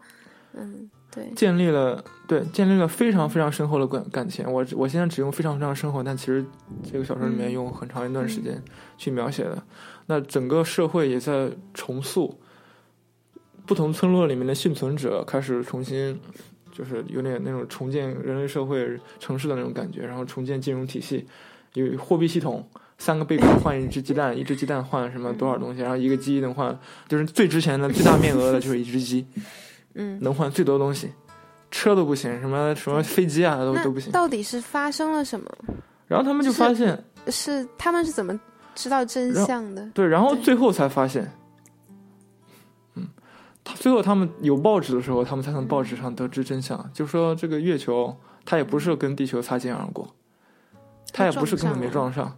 [0.55, 4.45] 嗯，对，建立了对建立了非常非常深厚的感感情。
[4.53, 6.45] 我我现在只用非常非常深厚，但其实
[6.85, 8.63] 这个小说里面用很长一段时间
[8.99, 9.63] 去描写的。
[10.09, 12.39] 那整个社会也在重塑，
[13.65, 16.21] 不同村落里面的幸存者开始重新，
[16.71, 21.27] 就是有点那种重建人类社会、城市的那种感觉，然后重建金融体系，
[21.73, 29.27] 有货币系统，三个贝壳换一只鸡蛋，一只鸡蛋换什么多少东西，然后一个鸡能换，就是最值钱的、最大面额的就是一只鸡，
[29.97, 31.13] 嗯，能换最多东西，
[31.71, 34.13] 车都不行，什么什么飞机啊都都不行。
[34.13, 35.51] 到底是发生了什么？
[36.07, 38.39] 然后他们就发现，是他们是怎么？
[38.77, 41.33] 知道真相的对，然后最后才发现，
[42.95, 43.09] 嗯，
[43.65, 50.15] 他最后他们有报纸的时候，他们才从报纸上得知真相，就说这个月球它也不是跟地球擦肩而过，
[51.11, 52.37] 它也不是根本没撞上，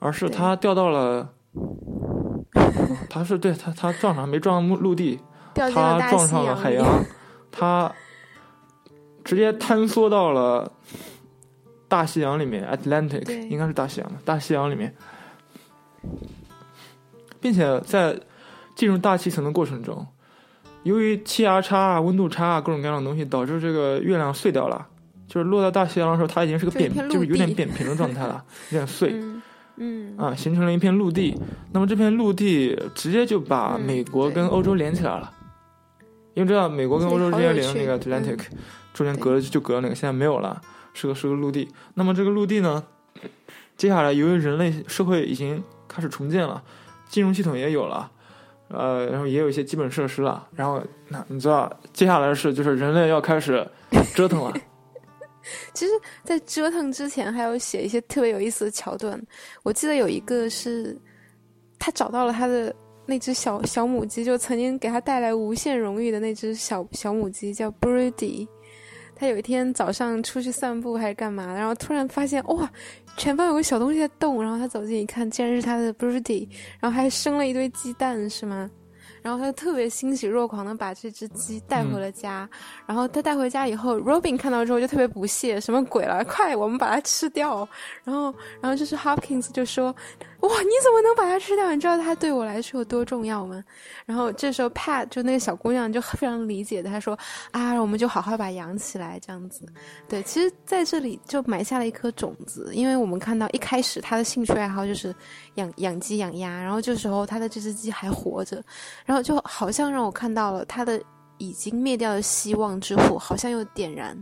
[0.00, 1.28] 而是它掉到了，
[3.08, 5.20] 它是对它它撞上没撞陆陆地，
[5.54, 7.04] 它撞上了海洋，
[7.50, 7.92] 它
[9.24, 10.70] 直接坍缩到了
[11.88, 14.94] 大西洋里面，Atlantic 应该是大西洋，大西洋里面，
[17.40, 18.18] 并且在
[18.74, 20.06] 进入大气层的过程中，
[20.82, 24.88] 由于气压差啊、温度差啊各种各样的东西，导致这个月亮碎掉了。
[25.28, 29.12] 就是落到大西洋的时候，它已经是个扁，就是有点扁平的状态了， 有点碎。
[29.14, 29.42] 嗯
[29.76, 31.34] 嗯啊，形成了一片陆地。
[31.72, 35.32] 那么这片陆地直接就把嗯美国跟欧洲连起来了，
[36.34, 38.40] 因为知道美国跟欧洲之间连的那个 Atlantic，、
[38.92, 40.60] 中间隔了就隔了那个，现在没有了，
[40.94, 41.68] 是个是个陆地。
[41.94, 42.84] 那么这个陆地呢，
[43.76, 46.62] 接下来由于人类社会已经开始重建了，
[47.08, 48.10] 金融系统也有了。
[48.68, 53.68] 呃，然后也有一些基本设施了，然后那你知道接下来的事就是人类要开始
[54.14, 54.50] 折腾了，
[55.74, 55.92] 其实，
[56.24, 59.20] 在折腾之前，还有写一些特别有意思的桥段。
[59.62, 60.98] 我记得有一个是，
[61.78, 62.74] 他找到了他的
[63.06, 68.46] 那只小小母鸡，就曾经给他带来无限荣誉的那只小小母鸡，叫 Broody。
[69.14, 72.68] 他有一天早上出去散步还是干嘛，然后突然发现哇，
[73.16, 76.48] 前方有个小东西在动，然后他走近一看，竟然是他的 Broody，
[76.80, 78.70] 然后还生了一堆鸡蛋，是吗？
[79.20, 82.48] 然后他就特别欣喜若狂的把这只鸡带回了家，
[82.86, 86.24] 然后他带回家以后，Robin 看到之后就特别不屑，什么鬼了？
[86.24, 87.68] 快，我们把它吃掉！
[88.02, 89.94] 然后，然后就是 Hopkins 就说
[90.42, 91.72] ：“哇，你怎么能把它吃掉？
[91.72, 93.62] 你知道它对我来说有多重要吗？”
[94.04, 97.16] 然后这时候 Pat 就那个小姑娘就非常理解的，她说
[97.52, 99.64] ：“啊，我们就好好把它养起来，这样子。”
[100.08, 105.14] 对，其实在这里就埋下了一颗种子，因为我们看到一开始他的兴趣爱好就是
[105.54, 108.60] 养养鸡养鸭，然后这时候他的这只鸡还活着，
[109.06, 111.00] 然后就好像让我看到了他的
[111.38, 114.16] 已经灭掉的希望之火，好像又点燃，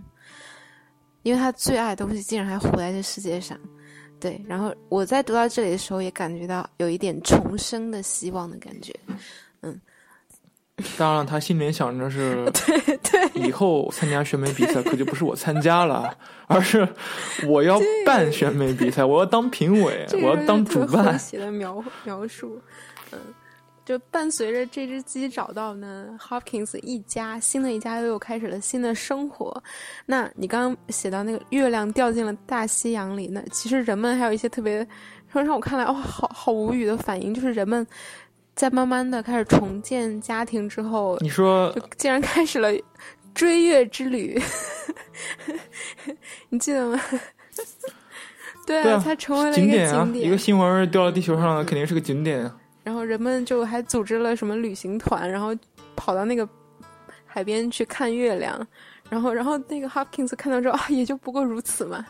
[1.23, 3.59] 因为他最爱的东西竟然还活在这世界上。
[4.21, 8.95] 对，然后我在读到这里的时候，也感觉到有一点重生的希望的感觉。
[9.63, 9.81] 嗯
[10.97, 16.17] 当然了，他心里想着是对对，以后参加选美比赛，可就不是我参加了，
[16.47, 16.89] 而是
[17.47, 21.19] 我要办选美比赛，我要当评委，我要当主办。
[21.19, 22.90] 写的描描述，嗯，
[23.91, 29.61] 就伴随着这只鸡找到呢，Hopkins 一家新的一家又开始了新的生活。
[30.07, 34.87] 那你刚刚写到那个月亮掉进了大西洋里，那其实人们还有一些特别
[35.29, 37.85] 让让我看来哇、好好无语的反应，就是人们
[38.55, 42.69] 在慢慢的开始重建家庭之后，你说就竟然开始了
[43.35, 44.41] 追月之旅，
[46.49, 47.01] 你记得吗？
[48.65, 52.57] 对啊，它成为了一个景点啊，一个新玩意儿掉到地球上了，肯定是个景点啊。
[52.83, 55.55] 然后人们就还组织了什么旅行团，然后
[55.97, 56.49] 跑到那个
[57.27, 58.67] 海边去看月亮，
[59.09, 62.05] 然后然后那个 Hopkins 看到之后 啊，也就不过如此嘛。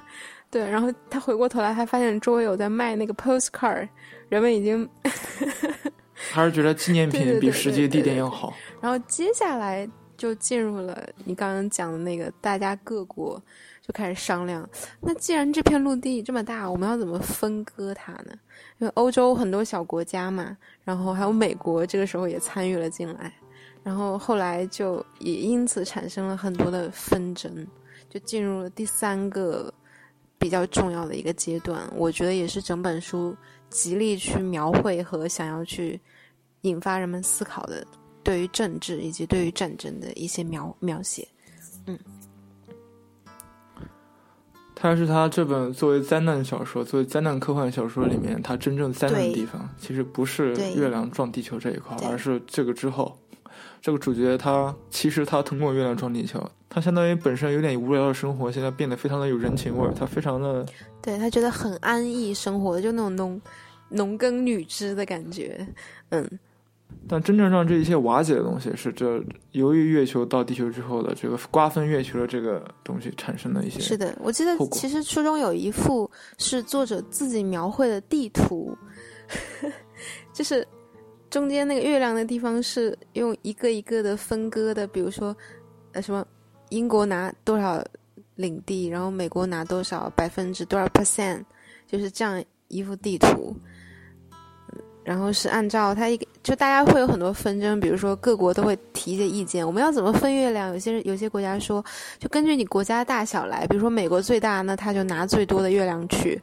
[0.50, 3.88] 对，然后他回过头来，还发现周围有在卖那个 postcard，
[4.28, 4.88] 人们已经，
[6.32, 8.52] 还是觉得纪念品比实际地点要好。
[8.80, 13.40] 然后接下来就进入了你刚刚讲的那个，大家各国
[13.82, 14.68] 就开始商量，
[15.00, 18.32] 那既然这片陆地这么大，我们要怎么分割它呢？
[18.78, 23.32] 因为欧洲很多小国家嘛，然后还有美国，这个时候也参与了进来，
[23.82, 27.66] 然后后来就也因此产生了很多的纷争，
[28.08, 29.72] 就进入了第三个
[30.38, 31.82] 比较重要的一个阶段。
[31.96, 33.34] 我觉得也是整本书
[33.70, 35.98] 极力去描绘和想要去
[36.60, 37.84] 引发人们思考的
[38.22, 41.26] 对于政治以及对于战争的一些描描写。
[41.86, 41.98] 嗯
[44.82, 53.14] 它是他这本作为灾难小说、作为灾难科幻小说里面，它真正灾难的地方，其实不是月亮撞地球这一块，对而是这个之后，
[53.82, 60.64] 这个主角他其实他通过月亮撞地球，他相当于本身有点无聊的生活，现在变得非常的有人情味儿，他非常的
[61.02, 63.42] 对他觉得很安逸生活，就那种农
[63.90, 65.66] 农耕女织的感觉。
[66.08, 66.26] 嗯，
[67.08, 69.22] 但真正让这一切瓦解的东西，是这
[69.52, 73.80] 由于月球到地球之后的这个瓜分月球的这个东西产生的一些。
[73.80, 78.76] 是的，我记得其实书中有一幅是作者自己描绘的地图，
[80.32, 80.66] 就是
[81.30, 85.36] 中间那个月亮的地方是用一个一个的分割的，比如说
[85.92, 86.24] 呃什么
[86.68, 87.82] 英国拿多少
[88.36, 91.42] 领地，然后美国拿多少百分之多少 percent，
[91.86, 93.56] 就是这样一幅地图。
[95.10, 100.72] 然后是按照它一个，就大家会有很多纷争，比如说各国都会提一些意见，我们要怎么分月亮？
[100.72, 101.84] 有些人有些国家说，
[102.20, 106.40] 就根据你国家大小来，比如说美国最大，那他就拿最多的月亮去，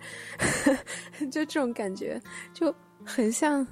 [1.32, 2.22] 就这种感觉，
[2.54, 3.66] 就很像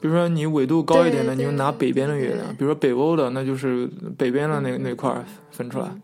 [0.00, 3.86] 比如说你纬度高一点的，你就拿北边的月亮；比如说北欧的，那就是
[4.18, 6.02] 北边的那嗯那块儿分出来，嗯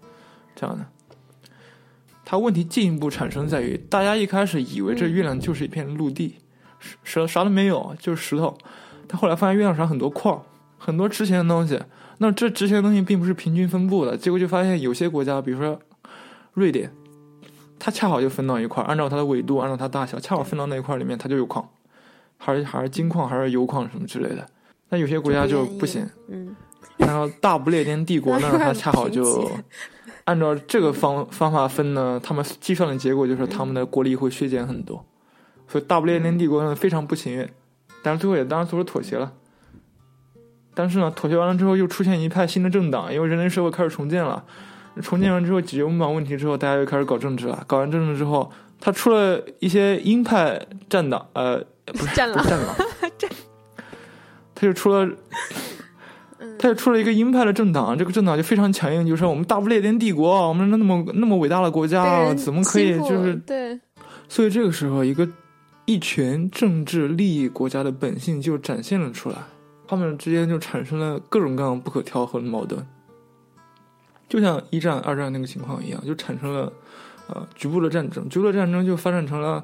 [0.54, 0.86] 这样的。
[2.24, 6.36] 它问题进一步产生在于，大家一开始以为这嗯月亮就是一片陆地，
[7.04, 8.56] 啥啥都没有，就是石头。
[9.08, 10.42] 他后来发现月亮上很多矿，
[10.78, 11.80] 很多值钱的东西。
[12.18, 15.78] 那这值钱的东西并不是平均分布的，结果就发现有些国家，比如说
[16.52, 16.90] 瑞典，
[17.78, 21.68] 它恰好就分到一块，按照它的纬度，按照它大小，恰好分到那一块里面，它就有矿，
[22.38, 24.46] 还是还是金矿，还是油矿什么之类的。
[24.88, 26.54] 那有些国家就不行，嗯，
[26.96, 29.50] 然后大不列颠帝国呢， 它恰好就
[30.24, 35.04] 按照这个方方法分呢，他们计算的结果就是他们的国力会削减很多，
[35.72, 37.48] 所以大不列颠帝国呢非常不情愿，
[38.02, 39.32] 但是最后也当然做出妥协了。
[40.74, 44.44] 但是呢，妥协完了之后，又出现一派新的政党，因为人类社会开始重建了。
[45.00, 47.64] 重建完之后，解决温饱问题之后，大家又开始搞政治了。
[47.66, 50.60] 搞完政治之后，他出了一些鹰派
[50.90, 52.76] 战党，呃，不是战狼， 战狼，
[54.54, 55.10] 他就出了，
[56.58, 57.96] 他就出了一个鹰派的政党。
[57.96, 63.80] 这个政党就非常强硬，就说我们大不列颠帝国，我们那么那么伟大的国家，怎么可以就是对？
[64.28, 65.28] 所以这个时候，一个
[65.84, 69.36] 一群政治利益国家的本性就展现了出来。
[69.88, 72.86] 他们之间就产生了各种各样不可调和的矛盾，
[74.26, 76.72] 就像一战、二战那个情况一样，就产生了
[77.26, 79.62] 呃局部的战争，局部的战争就发展成了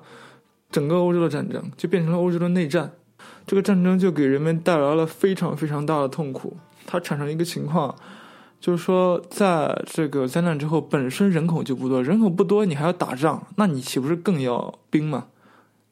[0.71, 2.93] 整个欧洲的战争，就变成了欧洲的内战。
[3.47, 6.55] 这个战争就给人们带来了非常非常大的痛苦。
[6.85, 7.95] 它产生一个情况，
[8.61, 15.29] 就是说，在这个灾难之后，本身人口就不多，人口不多，你还要打仗，那你岂不是更要兵吗？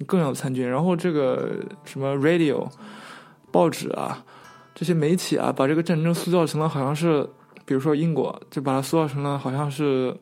[0.04, 0.68] 更要参军。
[0.68, 2.68] 然后这个什么 radio。
[3.52, 4.22] 报纸啊，
[4.74, 7.26] 这些媒体啊，把这个战争塑造成了好像是，
[7.64, 10.14] 比如说英国，就把它塑造成了好像是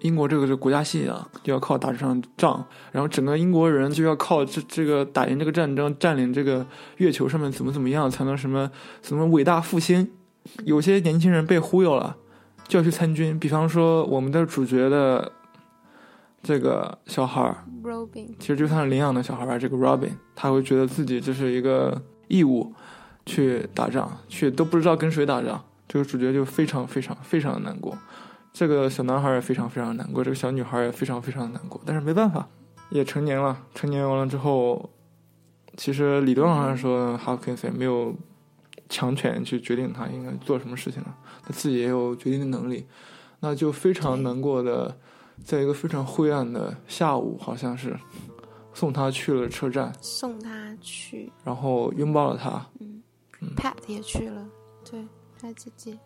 [0.00, 6.66] 英国这个是国家信仰，就要靠打这场仗，然后整个英国人就要靠这这个打赢这个战争，占领这个
[6.96, 8.68] 月球上面怎么怎么样才能什么
[9.00, 10.10] 什么伟大复兴。
[10.64, 12.16] 有些年轻人被忽悠了，
[12.66, 13.38] 就要去参军。
[13.38, 15.30] 比方说我们的主角的
[16.42, 22.02] 这个小孩，Robin，其实就算是领养的小孩吧，这个 Robin，他会觉得自己这是一个。
[22.28, 22.72] 义务
[23.26, 27.98] 去打仗，去都不知道跟谁打仗，这个主角就非常非常非常的难过。
[28.54, 31.78] 这个小男孩也非常非常难过，这个小女孩也非常非常难过。
[31.84, 32.48] 但是没办法，
[32.88, 33.58] 也成年了。
[33.74, 34.88] 成年完了之后，
[35.76, 38.14] 其实理论上来说，Hopkins 也没有
[38.88, 42.86] 强权去决定他应该做什么事情了，他自己也有决定的能力。
[43.40, 44.96] 那就非常难过的，
[45.44, 47.96] 在一个非常灰暗的下午，好像是。
[48.74, 52.64] 送他去了车站，送他去，然后拥抱了他。
[52.80, 53.02] 嗯
[53.54, 54.48] ，Pat 也去了，
[54.90, 54.98] 对
[55.38, 55.98] ，Pat 姐姐，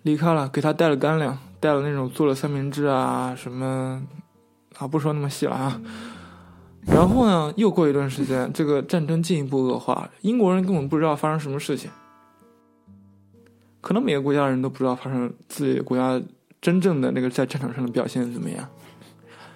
[0.00, 4.02] 离开了，给他带了干粮，带了那种做了三明治啊什么，
[4.78, 5.78] 啊不说那么细了啊。
[6.86, 11.90] 然后呢，又过一段时间，这个战争进一步恶化，英国人根本不知道发生什么事情，
[13.82, 16.18] 可能每个国家人都不知道发生自己国家
[16.60, 18.68] 真正的那个在战场上的表现怎么样。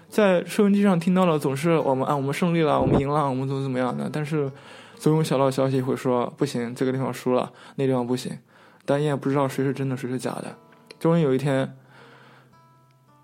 [0.08, 4.10] 在收音机上听到了，总是我们啊，我们胜利了，我们赢了，我们怎么怎么样的。
[4.12, 4.50] 但是，
[4.96, 8.38] 总有小道消息会说不行，这个地方输了，那地方不行。
[8.84, 10.54] 但你也不知道谁是真的，谁是假的。
[11.00, 11.74] 终于有一天，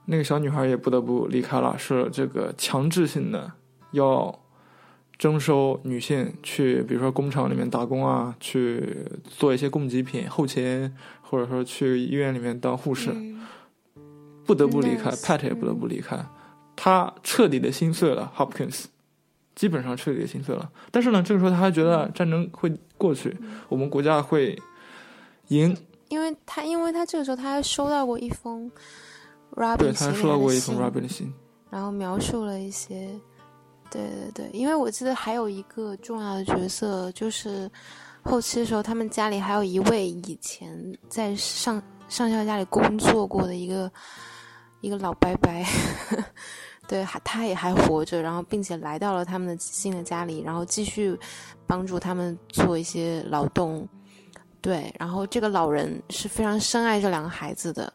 [0.07, 3.53] 那个小女孩也不得不离开了，是这个强制性的
[3.91, 4.39] 要
[5.19, 13.11] 征收女性去，比如说工厂里面打工啊，去做一些供给品后勤，或者说去医院里面当护士，
[14.49, 16.19] 不得不离开，Pat 也不得不离开。
[16.75, 18.87] 他彻底的心碎了，Hopkins，
[19.55, 20.71] 基本上彻底的心碎了。
[20.91, 23.37] 但是呢，这个时候他还觉得战争会过去，
[23.69, 24.59] 我们国家会
[25.49, 25.77] 赢。
[26.09, 28.71] 因为他，因为他这个时候他还收到过一封
[29.55, 31.31] Robin 对他还收到过一封 Robin 的信，
[31.69, 33.11] 然后描述了一些，
[33.91, 34.51] 对对对。
[34.55, 37.71] 因为我记得还有一个重要的角色，就是
[38.23, 43.93] 后期的时候，他们家里还有一位以前在上上校家里工作过的一个
[44.81, 45.53] 一个老伯伯。
[46.89, 51.15] 对，还他也还活着，然后并且来到了他们的新的家里，然后继续
[51.67, 53.87] 帮助他们做一些劳动。
[54.63, 57.93] 对，然后这个老人是非常深爱这两个孩子的。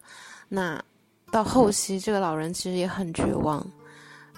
[0.47, 0.79] 那
[1.31, 3.65] 到后期，这个老人其实也很绝望，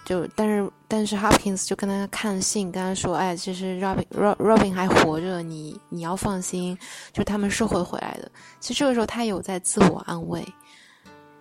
[0.05, 4.05] 就但是但是 Hopkins 就跟他看信，跟他说：“哎，其实 Robin
[4.37, 6.77] Robin 还活着，你你要放心，
[7.11, 8.31] 就他们是会回来的。”
[8.61, 10.41] 其实这个时候他有在自我安慰。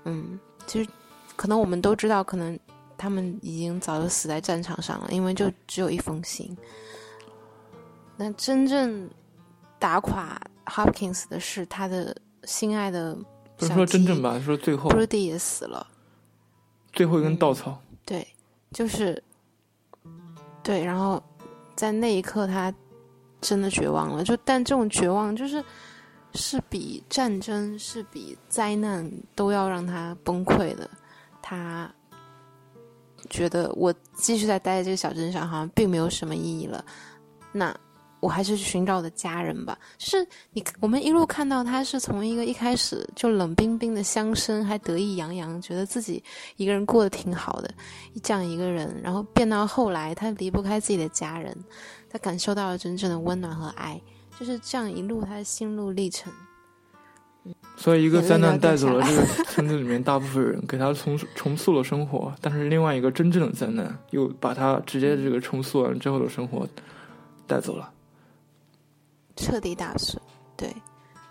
[0.05, 0.91] 嗯，其实
[1.37, 2.59] 可能我们都知道，可能。
[2.97, 6.57] 他们已经早就死在战场上了，因为就只有一封信。
[8.17, 9.11] 那真正
[9.81, 13.15] 打垮 Hopkins 的是他的心爱的，
[13.57, 15.85] 不是说真正吧，说最后 Brody 也死了，
[16.93, 17.83] 最后一根稻草。
[18.07, 18.27] 对，
[18.71, 19.23] 就是
[20.62, 21.21] 对，然后
[21.75, 22.73] 在那一刻，他
[23.41, 24.23] 真的绝望了。
[24.23, 25.62] 就但这种绝望，就是
[26.35, 30.89] 是比战争、是比灾难都要让他崩溃的。
[31.43, 31.91] 他。
[33.30, 36.85] 觉得我继续在待在这个小镇上，好像并没有什么意义了。
[37.53, 37.74] 那
[38.20, 39.78] 我还是去寻找我的家人吧。
[39.97, 46.22] 就是你，我们一路看到他是从一个一开始就冷冰冰的乡绅，还得意洋洋，觉得自己
[46.57, 47.74] 一个人过得挺好的，
[48.22, 51.57] 这样一个人，然后变到后来，他离不开自己的家人，
[52.11, 53.99] 他感受到了真正的温暖和爱，
[54.39, 56.32] 就是这样一路他的心路历程。
[57.76, 66.66] 所以，一个灾难带走了这个村子里面大部分人，给他重重塑了生活；但是，另外一个真正的灾难又把他直接这个重塑完之后的生活
[67.47, 67.93] 带走了，
[69.37, 70.18] 彻底打碎。
[70.57, 70.72] 对，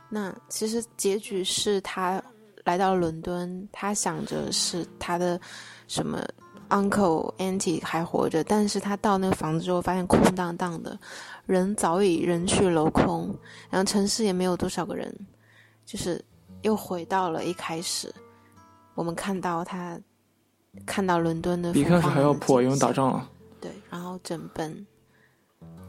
[0.10, 2.22] 那其实结局是他
[2.66, 5.40] 来到伦敦，他想着是他的
[5.88, 6.22] 什么
[6.74, 11.00] uncle auntie 还活着，但是他到那个房子之后，发现空荡荡的，
[11.46, 13.34] 人早已人去楼空，
[13.70, 15.16] 然后城市也没有多少个人，
[15.86, 16.24] 就是。
[16.64, 18.10] 又回到了一开始，
[18.96, 20.00] 我们看到他
[20.86, 21.74] 看到伦敦的。
[21.74, 23.30] 一开始还要破，因为打仗了。
[23.60, 24.88] 对，然后整本，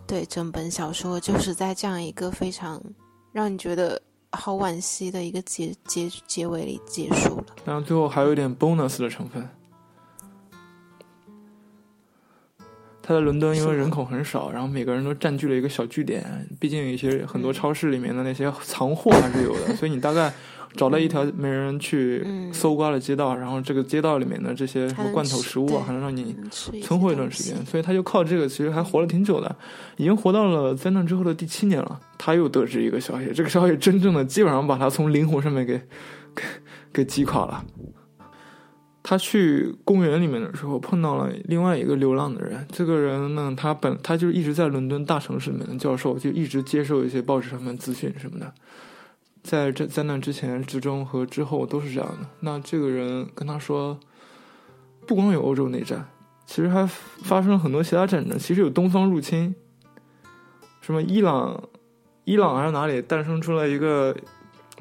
[0.05, 2.83] 对整本小说就是在这样一个非常
[3.31, 7.47] 让你觉得好惋惜的一个结结结尾里结束了。
[7.65, 9.49] 然后最后还有一点 bonus 的成分。
[13.07, 16.25] 他在伦敦，因为人口很少，然后每个人都占据了一个小据点。
[16.59, 20.33] 毕竟一些很多超市里面的那些藏货还是有的， 所以你大概。
[20.77, 26.35] 找到一条没人去搜刮的街道，然后这个街道里面的这些什么罐头食物啊，还能让你
[26.83, 29.57] 存活一段时间，所以他就靠这个，其实还活了挺久的，
[29.99, 32.01] 已经活到了灾难之后的第七年了。
[32.19, 35.81] 他又得知一个消息，这个消息真正的基本上把他从灵魂上面给
[36.35, 36.43] 给
[36.93, 37.65] 给击垮了。
[39.07, 48.51] 他去公园里面的时候碰到了另外一个流浪的人，这个人呢，他本他就一直在伦敦大城市里面的教授，就一直接受一些报纸上面资讯什么的。
[49.43, 52.27] 在这灾难之前、之中和之后都是这样的。
[52.41, 54.01] 那这个人跟他说，
[55.07, 56.09] 不光有欧洲内战，
[56.47, 58.39] 其实还发生了很多其他战争。
[58.39, 59.55] 其实有东方入侵，
[60.81, 61.63] 什么伊朗、
[62.25, 64.17] 伊朗还是哪里诞生出来一个，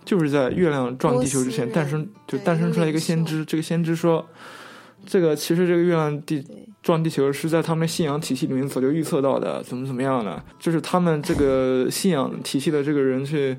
[0.06, 3.44] 就是在月亮撞地球之前诞生，就诞生出来一个先知。
[3.46, 4.26] 这个先知说，
[5.06, 6.46] 这个其实这个月亮地
[6.82, 13.58] 撞地球是在他们的信仰体系里面早就预测到的，怎么怎么样的，就是他们这个信仰体系的这个人去。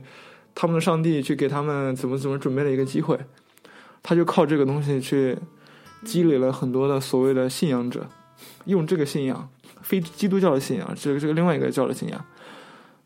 [0.56, 3.18] 他们的上帝去给他们怎么怎么准备了一个机会，
[4.04, 5.36] 他就靠这个东西去
[6.04, 8.06] 积累了很多的所谓的信仰者，
[8.66, 9.48] 用这个信仰，
[9.82, 12.24] 非基督教的信仰，这个这个另外一个教的信仰，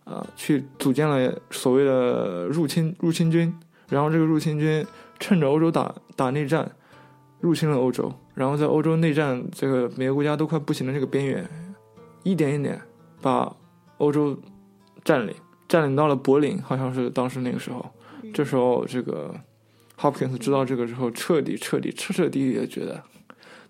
[0.09, 3.53] 啊，去组建了所谓的入侵入侵军，
[3.89, 4.87] 然后这个入侵军
[5.19, 6.71] 趁着欧洲打打内战，
[7.41, 11.49] 入侵了欧洲，然后在欧洲内战这个每个国家都快不行的这个边缘，
[12.23, 12.81] 一点一点
[13.21, 13.55] 把
[13.99, 14.37] 欧洲
[15.05, 15.35] 占领。
[15.69, 17.85] 占领到了柏林，好像是当时那个时候。
[18.33, 19.35] 这时候，这个
[20.01, 23.03] Hopkins 知道这个之后，彻底、彻底、彻彻底底的觉得，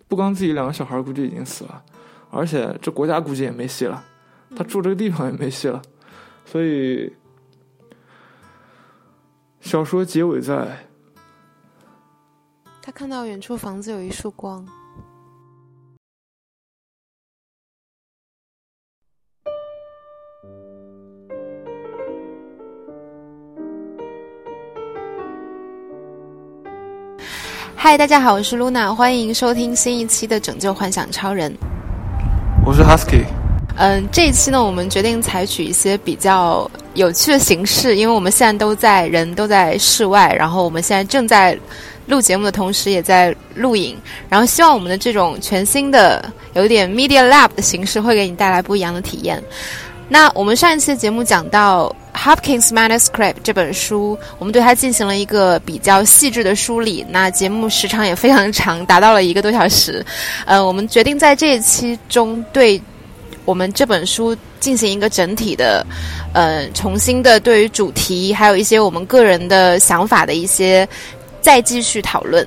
[0.07, 1.83] 不光自己两个小孩估计已经死了，
[2.31, 4.05] 而且这国家估计也没戏了，
[4.55, 5.83] 他住这个地方也没戏了。
[6.51, 7.13] 所以，
[9.61, 10.79] 小说结尾在，
[12.81, 14.67] 他看到远处房子有一束光。
[27.77, 31.53] 嗨，大家好，我是 Luna，欢迎收听新一期的《拯救幻想超人》。
[32.65, 33.38] 我是 Husky。
[33.79, 41.57] 嗯，这一期呢，我们决定采取一些比较有趣的形式，因为我们现在都在人都在室外，然后我们现在正在
[42.07, 43.97] 录节目的同时，也在录影，
[44.29, 46.25] 然后希望我们的这种全新的
[46.55, 49.43] 有点 Media Lab 的形式，会给你带来不一样的体验。
[50.09, 51.95] 那我们上一期节目讲到。
[52.19, 57.07] Hopkins Manuscript 这本书，我们对它进行了一个比较细致的梳理。
[57.11, 60.05] 那节目时长也非常长，达到了一个多小时。
[60.45, 62.83] 呃，我们决定在这一期中，对
[63.49, 65.83] 我们这本书进行一个整体的，
[66.35, 70.87] 呃，重新的对于主题，还有一些我们个人的想法的一些
[71.41, 72.47] 再继续讨论。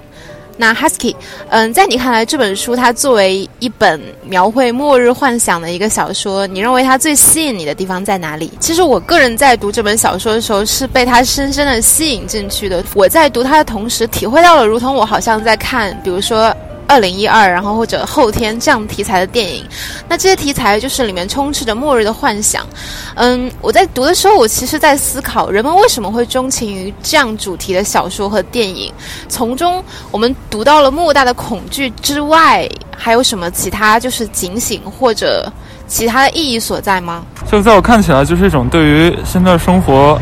[0.57, 1.15] 那 Husky，
[1.49, 8.51] 嗯，在你看来，这本书它作为一本描绘末日幻想的一个小说，你认为它最吸引你的地方在哪里？
[8.59, 12.83] 其实我个人在读这本小说的时候，是被它深深的吸引进去的。
[12.93, 16.55] 我在读它的同时，体会到了，如同我好像在看，比如说。
[16.91, 19.63] 二零一二，然后或者后天这样题材的电影，
[20.09, 22.67] 那这些题材就是里面充斥着末日的幻想。
[23.15, 28.91] 嗯，我在读的时候，我其实在思考，人们为什么会钟情于这样主题的小说和电影？
[29.29, 29.81] 从中
[30.11, 32.67] 我们读到了莫大的恐惧之外，
[32.97, 35.49] 还有什么其他就是警醒或者
[35.87, 37.23] 其他的意义所在吗？
[37.49, 40.19] 就在我看起来，就是一种对于现在生活、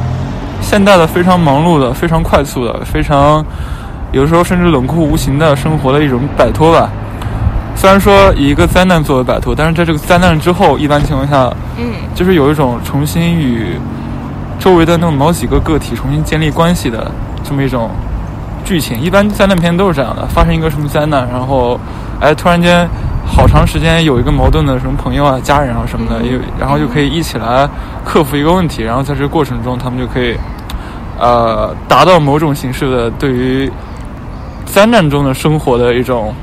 [0.61, 3.43] 现代的非常忙碌的、非常快速的、非常。
[4.12, 6.89] 有时候甚至冷酷无情的生活的一种摆脱吧。
[7.76, 13.80] 虽然说以一个灾难作为摆脱，但是在这个灾难之后，一般情况下，嗯，就是有一种重新与
[14.60, 17.10] 周围的那种某几个个体重新建立关系的
[17.41, 17.89] 这么一种
[18.66, 18.99] 剧情。
[18.99, 21.80] 一般灾难片都是这样的，发生一个什么灾难，然后
[22.20, 22.86] 哎，突然间
[23.26, 27.70] 好长时间有一个矛盾的什么朋友啊、家人啊什么的，又然后就可以一起来
[28.03, 30.36] 克服一个问题，然后在这个过程中，他们就可以
[31.18, 33.72] 呃达到某种形式的对于
[34.74, 36.34] 灾难中的生活的一种。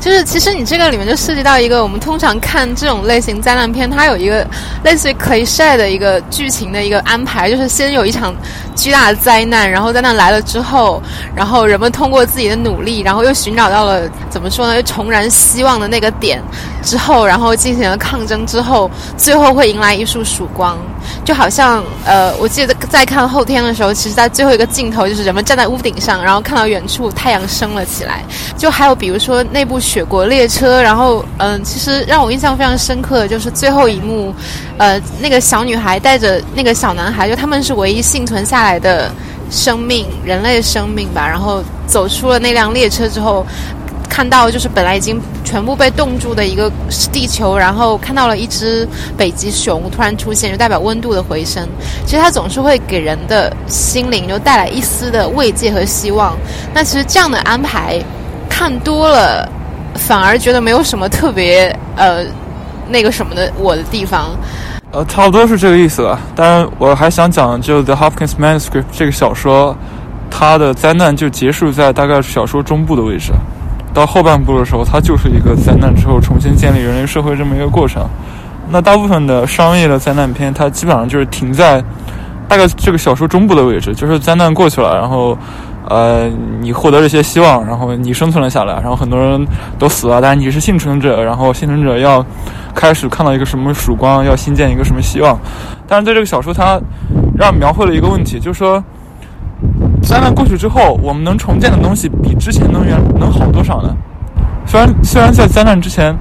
[0.00, 4.46] 就是其实你这个里面就涉及到一个我们通常看这种类型灾难片，它有一个
[4.82, 8.34] 类似于可以晒的一个剧情的一个安排，就是先有一场
[8.74, 11.02] 巨大的灾难，然后灾难来了之后，
[11.34, 16.42] 然后人们通过自己的努力，然后又寻找到了怎么说呢，又重燃希望的那个点
[16.82, 20.78] 之后，然后进行了抗争之后，最后会迎来一束曙光。
[21.24, 28.24] 就好像呃，我记得在看后天的时候，其实在最后一个镜头就是人们站在屋顶上，然后看到远处太阳升了起来。
[28.56, 34.34] 就还有比如说那部《雪国列车》，然后嗯，其实让我印象非常深刻的就是最后一幕，
[34.78, 39.10] 呃，那个小女孩带着那个小男孩，就他们是唯一幸存下来的
[39.50, 43.46] 生命，人类生命吧，然后走出了那辆列车之后。
[44.10, 46.70] 看到就是本来已经全部被冻住的一个
[47.10, 48.86] 地球，然后看到了一只
[49.16, 51.66] 北极熊突然出现，就代表温度的回升。
[52.04, 56.36] 其实它总是会给人的心灵就带来一丝的慰藉和希望。
[56.74, 57.98] 那其实这样的安排
[58.48, 59.48] 看多了，
[59.94, 62.24] 反而觉得没有什么特别呃
[62.88, 64.30] 那个什么的我的地方。
[64.92, 66.18] 呃，差不多是这个意思吧。
[66.34, 69.76] 当然，我还想讲，就《The Hopkins Manuscript》这个小说，
[70.28, 73.32] 它的灾难就结束在大概小说中部的位置。
[73.92, 78.06] 到后半部的时候，它就是一个灾难之后重新建立人类社会这么一个过程。
[78.70, 81.82] 那大部分的商业的灾难片，它基本上就是停在
[82.48, 85.36] 大概这个小说中部的位置，就是灾难过去了，然后
[85.88, 86.30] 呃，
[86.60, 89.44] 你获得了一些希望，然后你生存了下来，然后很多人
[89.76, 92.24] 都死了，但是你是幸存者，然后幸存者要
[92.74, 95.36] 开始看到一个什么曙光，要新建一个什么希望。
[95.88, 96.80] 但是在这个小说，它
[97.36, 98.82] 让描绘了一个问题，就是说。
[100.02, 103.94] 灾难过去之后，我们能重建的东西比之前能源能好多少呢？
[104.66, 106.16] 虽然虽然在灾难之前，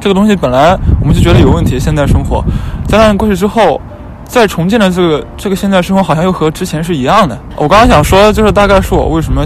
[0.00, 2.44] 这个东西本来我们就觉得有问题，现在生活，
[2.86, 3.80] 灾难过去之后，
[4.24, 7.38] 再重建的这个这个现在生活好像又和之前是一样的。
[7.56, 9.44] 我刚刚想说，就是大概是我为什么，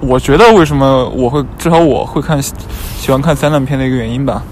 [0.00, 4.42] 我觉得为什么我会至少我会看喜欢看灾难片的一个原因吧，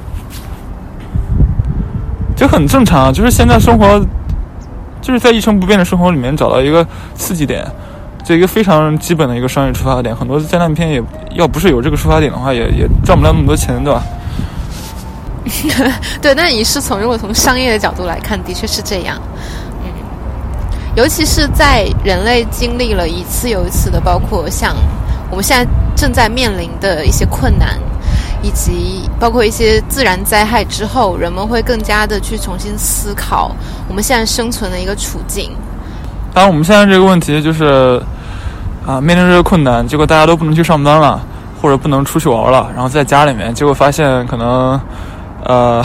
[2.37, 4.01] 就很正常，就是现在生活
[5.01, 7.65] 就是在一成不变的生活里面找到一个刺激点。
[8.27, 11.01] 这一个非常基本的一个商业出发点，很多灾难片也
[11.37, 14.03] 要不是有这个出发点的话，也也赚不了那么多钱，对吧？
[16.21, 19.17] 对，那你是从如果从商业的角度来看，的确是这样。
[19.85, 19.87] 嗯，
[20.97, 24.75] 尤其是在人类经历了一次又一次的，包括像
[25.31, 25.65] 我们现在
[25.95, 27.79] 正在面临的一些困难，
[28.43, 33.55] 以及包括一些自然灾害之后，人们会更加的去重新思考
[33.89, 35.53] 我们现在生存的一个处境。
[36.35, 38.03] 当然，我们现在这个问题就是。
[38.87, 41.21] 啊，面临这个困难，结果大家都不能去上班了，
[41.61, 44.81] 或者不能出去玩了，然后在家里面，结果发现可能，
[45.43, 45.85] 呃，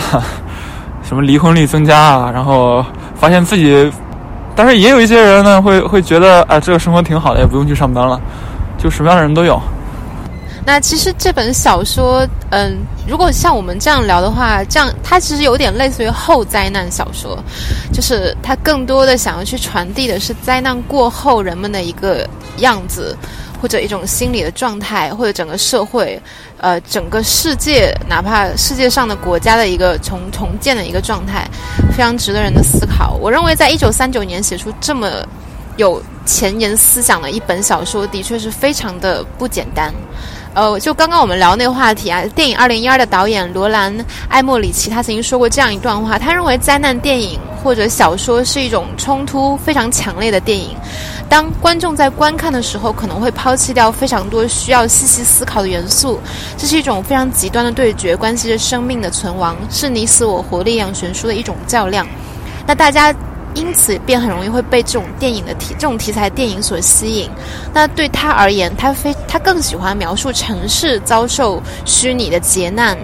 [1.02, 2.86] 什么离婚率增加啊，然后
[3.16, 3.92] 发现自己，
[4.56, 8.22] 但是也有一些人呢，会会觉得，哎，这个生活挺好的，也不用去上班了，
[8.78, 9.60] 就什么样的人都有。
[10.66, 17.38] 那其实这本小说，嗯，如果像我们这样聊的话，这样它其实有点类似于后灾难小说，
[17.92, 23.18] 就是它更多的想要去传递的是灾难过后人们的一个样子，
[23.60, 26.22] 或者一种心理的状态，或者整个社会，
[26.60, 31.50] 呃，整个世界，哪怕世界上的国家的一个重重建的一个状态，
[31.92, 33.18] 非常值得人的思考。
[33.20, 35.10] 我认为，在一九三九年写出这么
[35.78, 39.92] 有前沿思想的一本小说，的确是非常的不简单。
[40.54, 43.98] 呃，就刚刚我们聊那个话题啊，电影《二零一二》的导演罗兰·
[44.28, 50.76] 艾莫里奇，他曾经说过这样一段话，他认为灾难电影或者小说是一种冲突非常强烈的电影。
[51.30, 56.20] 当观众在观看的时候，可能会抛弃掉非常多需要细细思考的元素，
[56.58, 62.06] 这是一种非常极端的对决，关系着生命的存亡，是你死我活、力量悬殊的一种较量。
[62.68, 63.16] 那大家。
[63.54, 67.30] 因此，便很容易会被这种电影的题、这种题材电影所吸引。
[67.74, 72.98] 那对他而言，他非他更喜欢描述城市遭受虚拟的劫难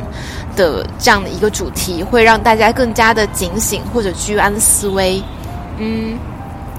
[0.55, 5.21] 的这样的一个主题，会让大家更加的警醒或者居安思危。
[5.77, 6.17] 嗯。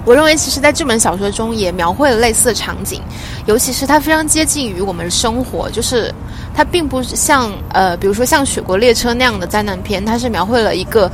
[0.09, 3.03] 我认为，其实在这本小说中也描绘了类似的场景，
[3.45, 6.11] 尤其是它非常接近于我们生活，就是
[6.55, 11.13] 它并不像呃，比如说像《雪国列车》那样的灾难片，它是描绘了一个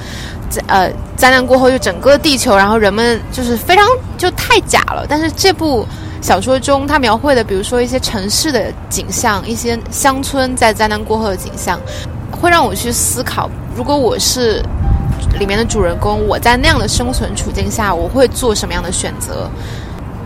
[0.48, 3.84] 灾呃灾难过后就整个地球，然后人们就是非常
[4.16, 5.04] 就太假了。
[5.08, 5.84] 但是这部
[6.20, 11.80] 小说中它描绘的，比如说一些城市的景象，一些乡村在灾难过后的景象，
[12.30, 14.62] 会让我去思考，如果我是
[15.38, 19.48] 里面的主人公，我在那样的生存处境下，我会做什么样的选择？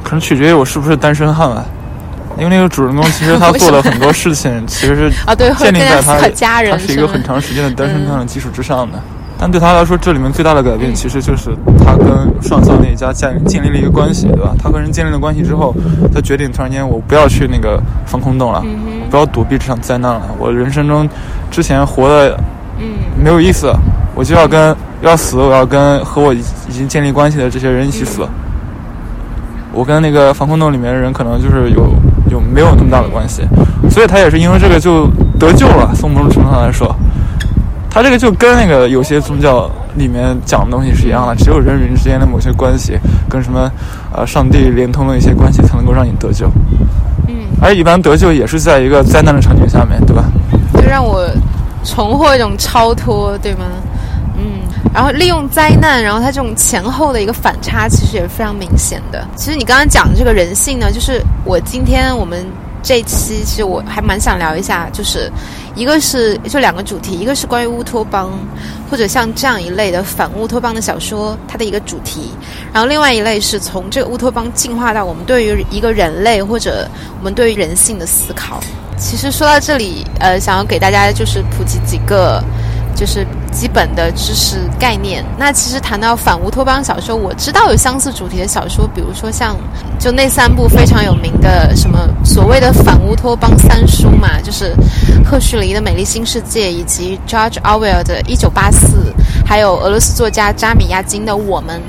[0.02, 1.64] 可能取决于我是不是单身汉吧。
[2.38, 8.98] 因为那个主人公其实他做了很多事情，其实是 啊，对， 建立在他家人他是一个很长时间的单身汉的基础之上的。
[9.40, 11.50] 但对他来说，这里面最大的改变其实就是
[11.84, 12.08] 他跟
[12.42, 14.52] 上校那一家建建立了一个关系，对吧？
[14.60, 15.74] 他和人建立了关系之后，
[16.12, 18.64] 他决定突然间我不要去那个防空洞了，
[19.10, 20.22] 不要躲避这场灾难了。
[20.38, 21.08] 我人生中
[21.50, 22.38] 之前活的
[23.20, 23.72] 没有意思，
[24.14, 28.26] 我就要跟要死，我要跟和我已经建立关系的这些人一起死。
[29.72, 31.92] 我跟那个防空洞里面的人可能就是有
[32.30, 33.42] 有没有那么大的关系，
[33.90, 35.06] 所以他也是因为这个就
[35.38, 35.92] 得救了。
[35.94, 36.94] 从某种程度上来说。
[37.90, 42.98] 他这个就跟那个有些宗教里面讲的东西是一样的，只有人与人之间的某些关系，
[43.30, 43.68] 跟什么，
[44.12, 46.46] 呃，上帝连通的一些关系，才能够让你得救。
[47.26, 47.34] 嗯。
[47.62, 50.24] 而一般得救也是在一个灾难的场景下面对吧？
[50.74, 51.26] 就让我
[51.82, 53.64] 重获一种超脱，对吗？
[54.38, 54.62] 嗯。
[54.94, 59.26] 然后利用灾难，然后它这种前后的一个反差，其实也是非常明显的。
[59.36, 62.46] 其实你刚刚讲的这个人性呢，就是我今天我们。
[62.80, 65.30] 这期其实我还蛮想聊一下，就是
[65.74, 68.30] 一个是就两个主题，一个是关于乌托邦
[68.88, 72.30] 或者像这样一类的反乌托邦的小说，它的一个主题；
[72.72, 78.60] 然后另外一类是从这个乌托邦进化到我们对于一个人类或者我们对于人性的思考。
[78.96, 82.42] 其实说到这里，呃，想要给大家就是普及几个。
[82.98, 85.24] 就是基本的知识概念。
[85.38, 89.56] 那其实谈到反乌托邦小说，我知道有相似主题的小说，比如说像
[90.00, 94.74] 就那三部非常有名的什么所谓的反乌托邦三书嘛， 就是
[95.24, 98.96] 赫胥黎的《美丽新世界》，以及 George Orwell 的《一九八四》，
[99.46, 101.80] 还有俄罗斯作家扎米亚金的《我们》。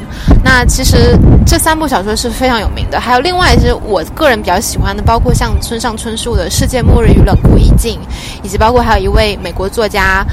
[0.44, 3.00] 那其实这三部小说是非常有名的。
[3.00, 7.96] 还有另外一些我个人比较喜欢的，包括像村上春树的《世界末日与冷酷意境》，
[8.44, 10.26] 以及包括还有一位美国作家。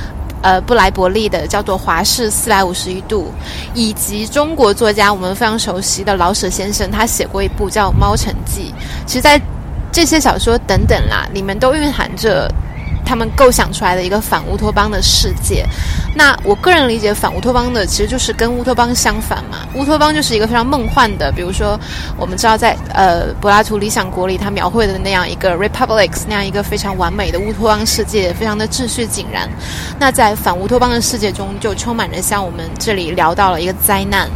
[0.42, 3.32] 呃，布莱伯利的叫做《华氏四百五十一度》，
[3.74, 8.72] 以及中国作家我们非常熟悉的老舍先生，他写过一部叫《猫城记》。
[9.06, 9.40] 其实，在
[9.90, 12.50] 这些小说等等啦，里面都蕴含着。
[13.08, 15.64] 他们构想出来的一个反乌托邦的世界，
[16.18, 19.58] 那我个人理解反乌托邦的其实就是跟乌托邦相反嘛。
[19.74, 21.78] 乌托邦就是一个非常梦幻的，比如说
[22.16, 29.46] 我们知道在呃柏拉图《理想国》里，他描绘的那样一个 republics 那样一个非常完美的乌托邦世界，非常的秩序井然。
[29.98, 34.26] 那在反乌托邦的世界中，就充满着像我们这里聊到了一个灾难，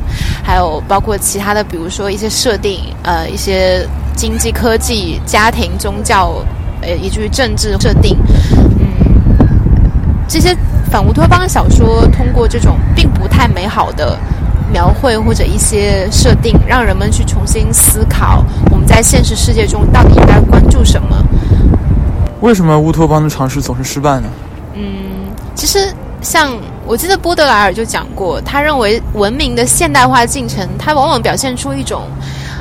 [0.44, 6.44] 还有包括其他的，比如说一些设定，呃，一些经济、科技、家庭、宗教。
[6.82, 8.16] 呃，以至于政治设定，
[8.78, 8.88] 嗯，
[10.26, 10.56] 这些
[10.90, 14.18] 反乌托邦小说通过这种并不太美好的
[14.72, 21.16] 描绘或者一些设定，让人们去重新思考我们在现实世界中到底应该关注什么。
[22.40, 24.28] 为什么乌托邦的尝试总是失败呢？
[24.74, 26.52] 嗯，其实像
[26.86, 32.02] 我记得波德莱尔就讲过，他认为文明的现代化进程，它往往表现出一种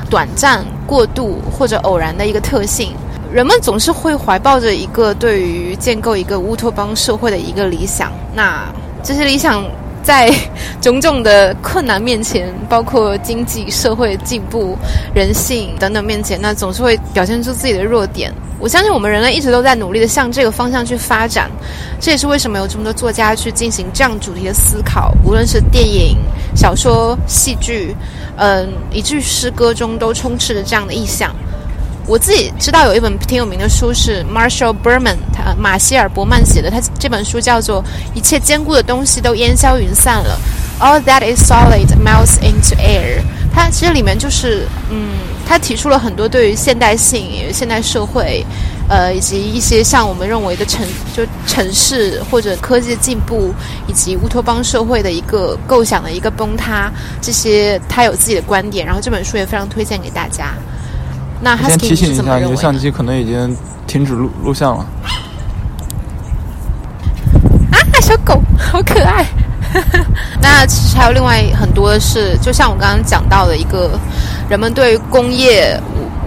[0.07, 2.93] 短暂、过度或者偶然的一个特性。
[3.32, 8.65] 人们总是会怀抱着一个对于建构一个乌托邦社会的一个理想，那
[9.03, 9.63] 这些理想
[10.01, 10.34] 在
[10.82, 14.75] 种种的困难面前，包括经济社会进步、
[15.13, 18.34] 人性等等面前，那总是会表现出自己的弱点。
[18.57, 21.49] 我相信我们人类一直都在努力的向这个方向去发展，
[22.01, 26.17] 这也是为什么有这么多作家去进行这样主题的思考，无论是电影、
[26.55, 27.95] 小说、戏剧，
[28.38, 31.34] 嗯，以至于诗歌中都充斥着这样的意象。
[32.10, 37.84] 我自己知道有一本挺有名的书是 Marshall Berman 他马歇尔伯曼写的，他这本书叫做
[38.16, 40.36] 《一切坚固的东西都烟消云散了》
[40.84, 43.22] ，All that is solid melts into air。
[43.53, 45.10] 它其实里面就是，嗯，
[45.45, 48.43] 他提出了很多对于现代性、现代社会，
[48.88, 50.84] 呃，以及一些像我们认为的城
[51.16, 53.53] 就城市或者科技进步
[53.88, 56.91] 以及乌托邦社会的一个构想的一个崩塌，
[57.22, 60.55] 这些他有自己的观点，然后这本书也非常推荐给大家。
[61.42, 63.56] 那先提醒一下，你的相机可能已经
[63.88, 64.86] 停止录录像了。
[67.72, 69.26] 啊，小狗好可爱。
[70.42, 73.92] 那其实还有另外很多是，就像我刚刚讲到的一个，
[74.50, 75.80] 人们对工业。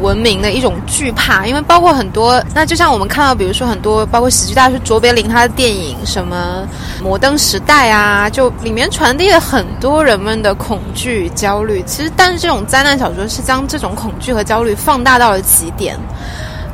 [0.02, 6.68] 文明的一种惧怕，因为包括很多，那就像我们看到，比如说很多，包括喜剧大师卓别林他的电影，什么
[7.02, 11.82] 《摩登时代》啊，就里面传递了很多人们的恐惧与、焦虑。
[11.86, 15.96] 其实，但是这种灾难小说是将这种恐惧和焦虑放大到了极点，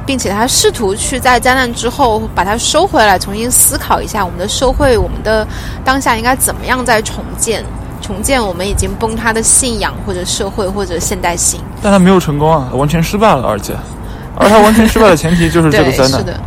[0.06, 5.46] 并且他试图去在灾难之后把它收回来，重新思考一下我们的社会、我们的
[5.84, 7.62] 当下应该怎么样再重建。
[8.00, 11.60] 重建我们已经崩塌的信仰或者社会或者现代性。
[11.82, 13.74] 但他没有成功啊，完全失败了，而且，
[14.36, 16.20] 而他完全失败的前提就是这个灾难。
[16.20, 16.40] 是的，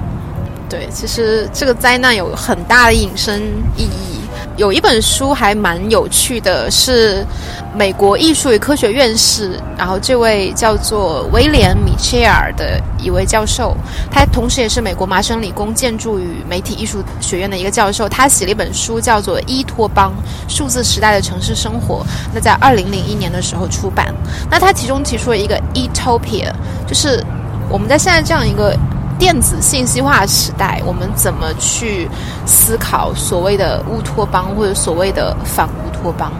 [0.69, 3.41] 对，其实这个灾难有很大的引申
[3.77, 4.10] 意义。
[4.57, 7.25] 有一本书还蛮有趣的，是
[7.73, 13.75] 美国艺术与科学院士，然后这位叫做威廉米切尔的一位教授，
[14.11, 18.09] 他同时也是美国麻省理工建筑与媒体艺术学院的一个教授。
[18.09, 20.13] 他写了一本书叫做《伊托邦：
[20.47, 24.13] 数字时代的城市生活》，那在二零零一年的时候出版。
[24.49, 26.51] 那他其中提出了一个 “Etopia”，
[26.85, 27.23] 就是
[27.69, 28.77] 我们在现在这样一个。
[29.21, 32.09] 电子信息化时代，我们怎么去
[32.43, 36.31] 思考所谓的乌托邦或者所谓的反乌托邦？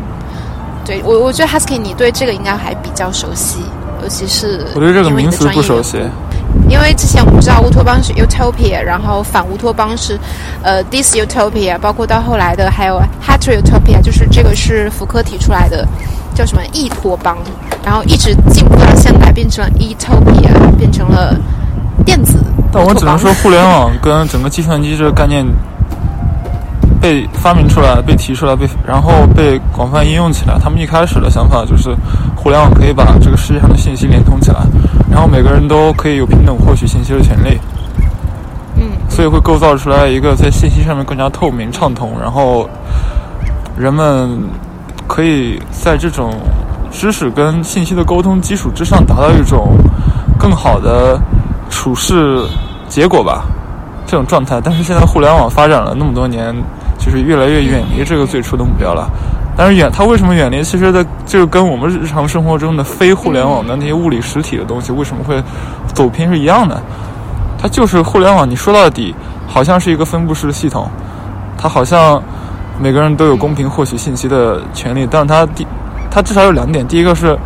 [0.84, 3.60] 对我，我觉得 Husky，你对这个应该还比较熟悉，
[4.02, 6.00] 尤其是我对这个名词不熟悉。
[6.68, 10.20] 因为之前我们知道乌托邦是 utopia，然后反乌托邦是
[10.64, 15.88] 呃 disutopia，包括到后来的还有 heterotopia，就是这个是福柯提出来的，
[16.34, 17.38] 叫什么异托邦，
[17.86, 21.38] 然后一直进步到现在变成了 etopia，变成了
[22.04, 22.38] 电子。
[22.72, 25.46] 但我只能说，互联网跟整个计算机这个概念
[27.02, 30.58] 被发明出来、被提出来、被然后被广泛应用起来。
[30.58, 31.94] 他们一开始的想法就是，
[32.36, 34.60] 互联网可以把这个世界上的信息连通起来，
[35.10, 37.60] 然后每个人都可以有平等获取信息的权利。
[38.78, 38.84] 嗯。
[39.10, 42.70] 所以会构造出来一个在信息上面更加透明、畅通，然后
[43.76, 44.40] 人们
[45.08, 46.32] 可以在这种
[46.90, 49.76] 知识跟信息的沟通基础之上，达到一种
[50.40, 51.20] 更好的。
[51.72, 52.46] 处事
[52.88, 53.46] 结果吧，
[54.06, 54.62] 这种状态。
[54.64, 56.54] 但是现在互联网发展了那么多年，
[57.00, 59.10] 就是越来越远离这个最初的目标了。
[59.58, 60.64] 但是远，它为什么远离？
[60.64, 65.42] 其实的就是跟我们日常生活中的非互联网的那些物理实体的东西为什么会
[65.94, 66.80] 走偏是一样的。
[67.58, 69.16] 它就是互联网，你说到底
[69.48, 70.88] 好像是一个分布式的系统，
[71.58, 72.22] 它好像
[72.80, 75.08] 每个人都有公平获取信息的权利。
[75.10, 75.66] 但是它第，
[76.10, 77.38] 它至少有两点：第一个是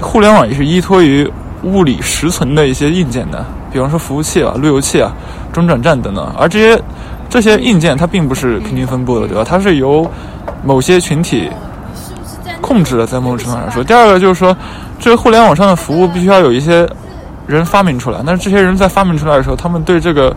[0.00, 1.30] 互联网也是依托于。
[1.64, 5.10] 物理实存的一些硬件的，比方说服务器啊、路由器啊、
[5.52, 6.82] 中转站等等，而这些
[7.28, 9.42] 这些硬件它并不是平均分布的，对吧？
[9.42, 10.06] 它是由
[10.62, 11.48] 某些群体
[12.60, 13.82] 控制的，在某种程度上说。
[13.82, 14.54] 第二个就是说，
[15.00, 16.86] 这个互联网上的服务必须要有一些
[17.46, 20.36] 人发明出来，但是这些人在发明出来的时候，他们对这个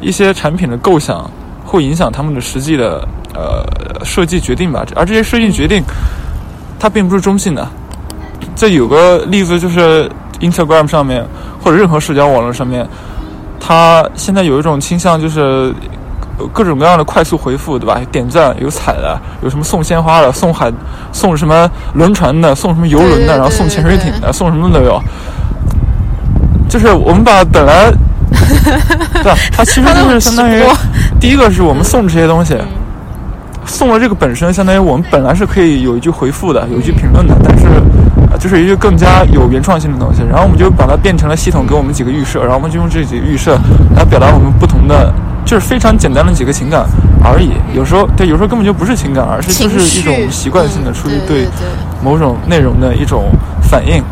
[0.00, 1.30] 一些产品的构想
[1.64, 4.84] 会影响他们的实际的呃设计决定吧？
[4.96, 5.82] 而这些设计决定
[6.80, 7.64] 它并不是中性的。
[8.56, 10.10] 这有个例子就是。
[10.40, 11.24] Instagram 上面
[11.62, 12.86] 或者任何社交网络上面，
[13.60, 15.72] 它现在有一种倾向，就是
[16.52, 18.00] 各种各样的快速回复，对吧？
[18.10, 20.70] 点赞、有彩的，有什么送鲜花的、送海、
[21.12, 25.00] 送什么轮船的、送什么游轮的，然后送潜水艇的、送什么都有。
[26.68, 27.92] 就是我们把本来，
[29.14, 29.36] 对吧？
[29.52, 30.60] 它其实就是相当于
[31.20, 32.56] 第一个是我们送这些东西，
[33.64, 37.64] 送了这个本身，相当于我们本来是可以有一句回复的，有一句评论的，但是。
[38.38, 43.58] 就是一个更加有原创性的东西，然后我们就把它变成了系统给我们几个预设，然后我们就用这几个预设
[43.96, 45.12] 来表达我们不同的，
[45.44, 46.84] 就是非常简单的几个情感
[47.22, 47.52] 而已。
[47.74, 51.48] 有时候对，有时候根本就不是情感，而是就是一种习惯性的出于对
[52.02, 53.30] 某种内容的一种
[53.62, 54.02] 反应。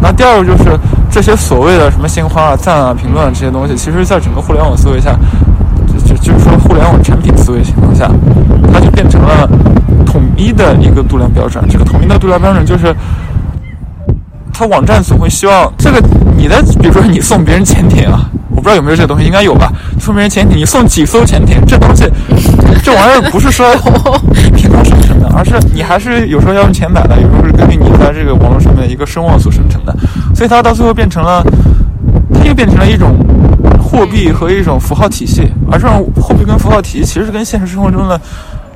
[0.00, 0.78] 那第二个就是
[1.10, 5.16] 这些所谓的什么鲜花啊、赞啊、评论啊这些东西，其实在整个互联网思维下，
[6.06, 8.08] 就就是说互联网产品思维情况下，
[8.72, 9.48] 它就变成了
[10.06, 11.64] 统一的一个度量标准。
[11.68, 12.94] 这个统一的度量标准就是。
[14.52, 16.00] 他网站总会希望这个
[16.36, 19.72] 你的，比如说你送别人潜艇啊，我不知道有没有这个东西，应该有吧？
[19.98, 21.56] 送别人潜艇，你送几艘潜艇？
[21.66, 22.04] 这东西，
[22.84, 23.74] 这玩意儿不是说
[24.54, 29.94] 凭空生成的，而是你还是有时候要用钱买的，有时候是根据你在这个网络上面一个声望所生成的。
[30.34, 31.42] 所以它到最后变成了，
[32.34, 33.16] 它又变成了一种
[33.80, 38.20] 货币和一种符号体系，而这种货币跟符号体系其实是跟现实生活中的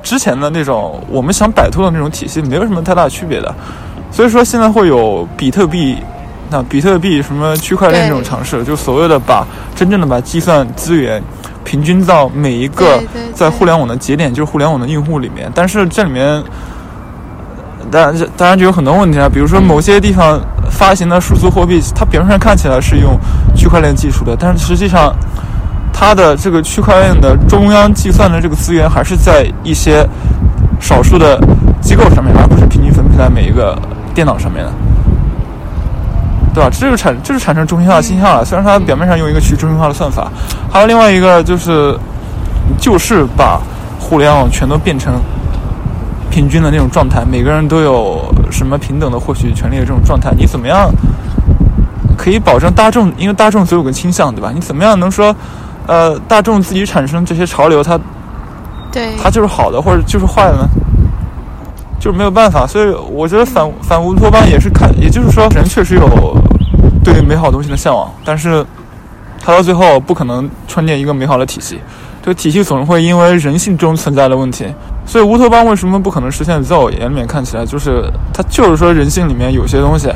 [0.01, 3.53] 之前的那种我们想摆脱的那种体系没有什么太大区别的。
[4.17, 5.95] 所以说，现在会有比特币，
[6.49, 9.45] 那比特币什么区块链这种尝试，就所谓的把
[9.75, 11.21] 真正的把计算资源
[11.63, 12.99] 平均到每一个
[13.35, 15.51] 在互联网的节点，就是互联网的用户里面。
[15.53, 16.43] 但是这里面，
[17.91, 20.41] 当然当然就有很多问题啊，比如说某些地方
[20.71, 23.15] 发行的数字货币，它表面上看起来是用
[23.55, 25.15] 区块链技术的，但是实际上
[25.93, 30.03] 它的这个区块链的中央计算的这个资源还是在一些
[30.79, 31.39] 少数的
[31.79, 33.77] 机构上面，而不是平均分配在每一个。
[34.17, 34.71] 电脑上面的，
[36.51, 36.71] 对吧？
[36.71, 38.43] 这就产就是产生中心化倾向了。
[38.43, 40.27] 虽然它表面上用一个去中心化的算法，
[40.71, 41.95] 还有另外一个就是，
[42.79, 43.61] 就是把
[43.99, 45.13] 互联网全都变成
[46.31, 48.19] 平均的那种状态，每个人都有
[48.49, 50.31] 什么平等的获取权利的这种状态。
[50.35, 50.89] 你怎么样
[52.17, 53.13] 可以保证大众？
[53.19, 54.49] 因为大众总有个倾向，对吧？
[54.51, 55.35] 你怎么样能说，
[55.85, 57.99] 呃，大众自己产生这些潮流，它
[58.91, 60.67] 对它就是好的，或者就是坏的呢？
[61.99, 62.65] 就是没有办法。
[62.65, 66.37] 所以我觉得反反乌托邦也是看，也就是说人确实有
[67.03, 68.65] 对美好东西的向往，但是
[69.43, 71.79] 他到最后不可能创建一个美好的体系，
[72.21, 74.65] 这个体系总是会因为人性中存在的问题。
[75.05, 76.61] 所以乌托邦为什么不可能实现？
[76.63, 80.09] 在我眼里面看起来，就是它就是说人性里面有些东西。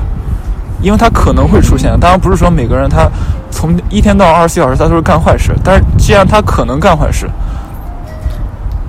[0.84, 3.08] 因为它可能会出现，当然不是说每个人他
[3.52, 7.30] 从一天到二十四小时他都是干坏事，但是既然他可能干坏事，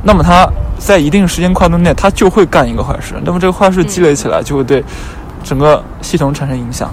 [0.02, 0.48] 那么他
[0.84, 4.82] 在一定时间跨度内他就会干一个坏事，那么这个坏事积累起来就会对
[5.44, 6.92] 整个系统产生影响。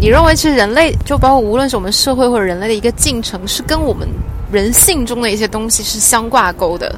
[0.00, 4.08] 你认为其实人类就包括无论是我们社会或者人类的一个进程，是跟我们
[4.50, 6.94] 人性中的一些东西是相挂钩的，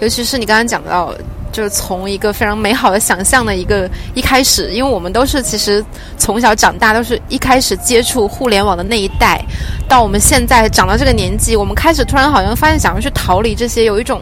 [0.00, 1.14] 尤其是你刚刚讲到。
[1.54, 5.84] 就是从一个非常美好的想象的一个一开始，因为我们都是其实
[6.18, 9.40] 从小长大，都是一开始接触互联网的那一代，
[9.88, 14.20] 到我们现在长到这个年纪，我们开始突然好像发现想要去逃离这些，有一种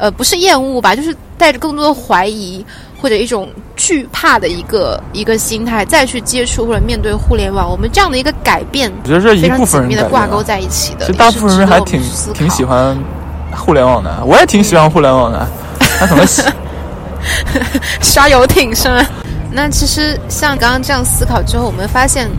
[0.00, 2.64] 呃不是厌恶吧，就是带着更多的怀疑
[3.00, 7.70] 或者一种惧怕的一个一个心态再去接触或者面对互联网。
[7.70, 12.02] 我们这样的一个改变，我觉得是一部分人的挂钩在一起的，其实大部分人还挺
[12.34, 12.98] 挺喜欢
[13.52, 15.46] 互联网的，我也挺喜欢互联网的。
[15.98, 16.42] 他怎么洗？
[18.00, 19.06] 刷游艇是吗？
[19.52, 22.30] 那其实像刚刚这样思考之后，我们发现，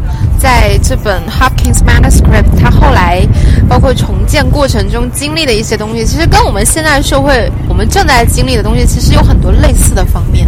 [0.41, 3.21] 在这本 Hopkins Manuscript，它后来
[3.69, 10.47] 包括重建过程中经历的一些东西，其实跟我们现在社会我们正在经历的东西，其实有很多类似的方面，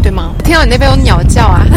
[0.00, 0.30] 对吗？
[0.44, 1.66] 听到你那边有鸟叫啊！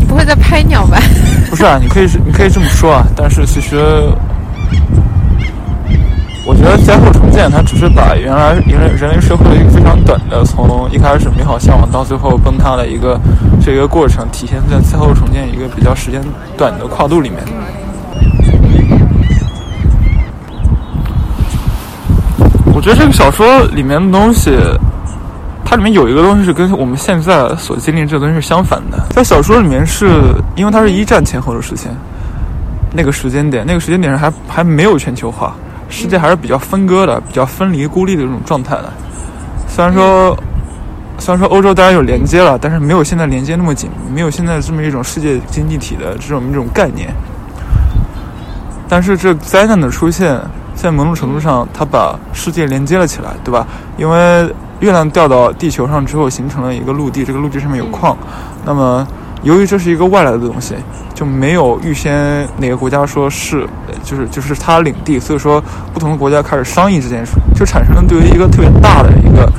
[0.00, 1.00] 你不会在拍鸟吧？
[1.48, 3.06] 不是啊，你可以，你可以这么说啊。
[3.14, 3.78] 但是其实，
[6.44, 13.18] 我觉得灾后重建，它只是把原来人类人类社会的一个非常短的，从一开始美好向往到最后崩塌的一个
[13.64, 16.20] 这个过程，体现在灾后重建一个比较时间
[16.56, 17.40] 短的跨度里面。
[22.74, 24.58] 我觉得这个小说里面的东西。
[25.64, 29.06] 它里面有一个东西是跟我们现在所经历这个东西是相反的。
[29.08, 30.20] 在小说里面，是
[30.54, 31.90] 因为它是一战前后的事情，
[32.92, 35.54] 那个时间点，那个时间点上还还没有全球化，
[35.92, 38.90] 世界还是比较分割的、比较分离、孤立的这种状态的。
[39.68, 40.34] 虽然说，
[41.18, 47.14] 虽然说欧洲当然有连接了，但是没有现在连接那么紧，没有现在这么一种世界经济体的这种一种概念。
[48.88, 50.40] 但是这灾难的出现，
[50.74, 53.66] 在某种程度上，它把世界连接了起来，对吧？
[53.98, 54.50] 因为
[54.80, 58.16] 月亮掉到地球上之后，形成了一个陆地，这个陆地上面有矿。
[58.64, 59.06] 那么，
[59.42, 60.74] 由于这是一个外来的东西，
[61.14, 63.66] 就没有预先哪个国家说是，
[64.04, 65.62] 就是就是它领地，所以说
[65.92, 69.50] 不同的国家开始商议这件事，就产生了对于一个特别大的一个，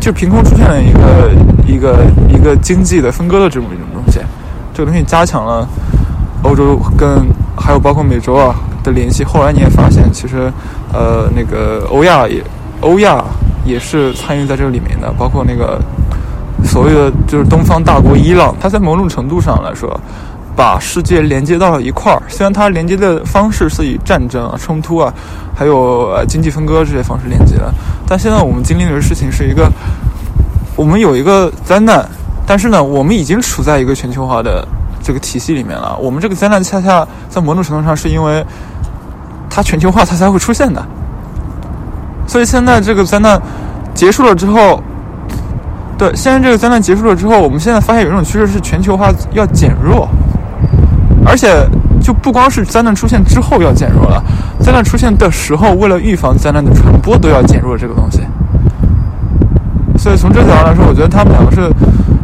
[0.00, 1.30] 就凭空出现了一个
[1.66, 4.20] 一个一个经济的分割的这么一种东西。
[4.74, 5.68] 这个东西加强了
[6.42, 7.26] 欧洲跟
[7.56, 9.22] 还有包括美洲啊的联系。
[9.22, 10.52] 后来你也发现，其实
[10.92, 12.42] 呃那个欧亚也
[12.80, 13.22] 欧亚。
[13.62, 15.78] 也是参与在这个里面的，包括那个
[16.64, 19.98] 所谓的就是东方大国伊朗，它在某种程度上来说，
[20.54, 22.22] 把世界连接到了一块儿。
[22.28, 25.12] 虽然它连接的方式是以战争啊、冲突啊，
[25.54, 27.72] 还有经济分割这些方式连接的，
[28.06, 29.70] 但现在我们经历的事情是一个，
[30.76, 32.06] 我们有一个灾难，
[32.46, 34.66] 但是呢，我们已经处在一个全球化的
[35.02, 35.96] 这个体系里面了。
[35.98, 38.44] 我们这个灾难恰恰在某种程度上是因为
[39.48, 40.84] 它全球化，它才会出现的。
[42.26, 43.40] 所以现在这个灾难
[43.94, 44.80] 结束了之后，
[46.00, 50.08] 对，现在这个灾难结束了之后，我们现在发现有一种趋势是全球化要减弱，
[51.26, 51.62] 而且
[52.02, 54.24] 就不光是灾难出现之后要减弱了，
[54.60, 58.20] 灾难出现的时候，为了预防灾难的传播，都要减弱这个东西。
[59.98, 61.70] 所以从这个角度来说，我觉得他们两个是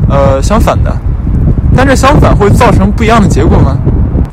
[0.09, 0.91] 呃相反的，
[1.77, 3.77] 但这相反会造成不一样的结果吗？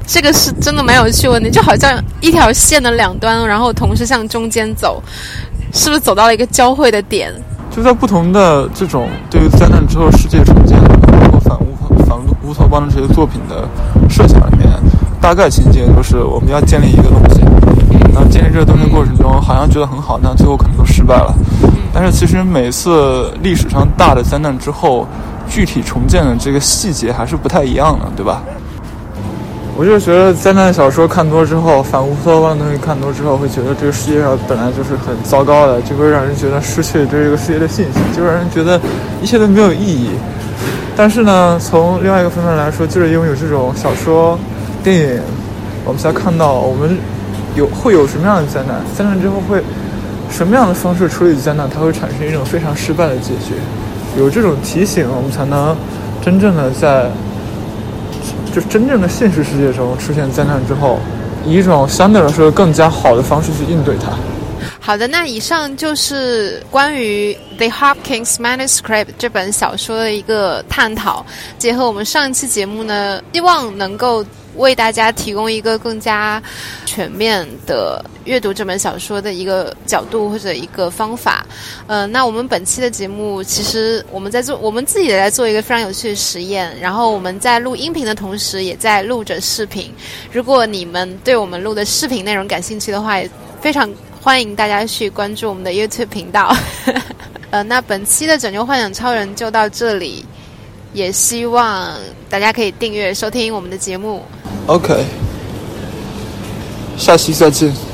[0.07, 5.03] 这个是真的蛮有趣问题，就好像一条线的两端，然后同时向中间走。
[5.73, 7.33] 是不是走到了一个交汇的点？
[7.75, 11.75] 就在不同的这种对于灾难之后世界重建，包括反乌
[12.05, 13.67] 反乌托邦的这些作品的
[14.07, 14.69] 设想里面，
[15.19, 17.41] 大概情节就是我们要建立一个东西，
[18.13, 21.33] 然后建立这个东西过程中，好像觉得很好，但最后可能都失败了。
[21.91, 25.07] 但是其实每次历史上大的灾难之后，
[25.49, 28.43] 具体重建的这个细节还是不太一样的，对吧？
[29.75, 38.79] 我就觉得灾难小说看多之后，反乌托邦的东西看多之后，会觉得这个世界上本来就是很糟糕的，就会让人觉得失去对这个世界的信心，就让人觉得
[39.19, 40.11] 一切都没有意义。
[40.95, 44.37] 但是呢，从另外一个方面来说，就是因为有这种小说、
[44.83, 45.21] 电影，
[45.85, 46.95] 我们才看到我们
[47.55, 49.59] 有会有什么样的灾难，灾难之后会
[50.29, 53.55] 什么样的方式处理灾难，它会产生一种非常失败的结局。
[54.19, 55.75] 有这种提醒，我们才能
[56.21, 57.09] 真正的在。
[58.53, 60.99] 就真正的现实世界中出现灾难之后，
[61.43, 64.13] 以一种相对来说更加好的方式去应对它。
[64.79, 71.25] 好的，那以上就是关于《The Hopkins Manuscript》这本小说的一个探讨。
[71.57, 74.23] 结合我们上一期节目呢，希望能够
[74.55, 76.41] 为大家提供一个更加
[76.85, 81.45] 全面的阅读这本小说的一个角度或者一个方法。
[81.87, 86.77] 呃，那我们本期的节目，其实我们在做，我们自己也在做一个非常有趣的实验。
[86.79, 89.93] 然后我们在录音频的同时，也在录着视频。
[90.31, 93.29] 如果你们对我们录的视频内容感兴趣的话，也
[93.61, 93.89] 非常。
[94.23, 96.55] 欢迎大家去关注我们的 YouTube 频道。
[97.49, 100.25] 呃，那本期的拯救幻想超人就到这里，
[100.93, 101.91] 也希望
[102.29, 104.23] 大家可以订阅收听我们的节目。
[104.67, 105.03] OK，
[106.97, 107.92] 下期再见。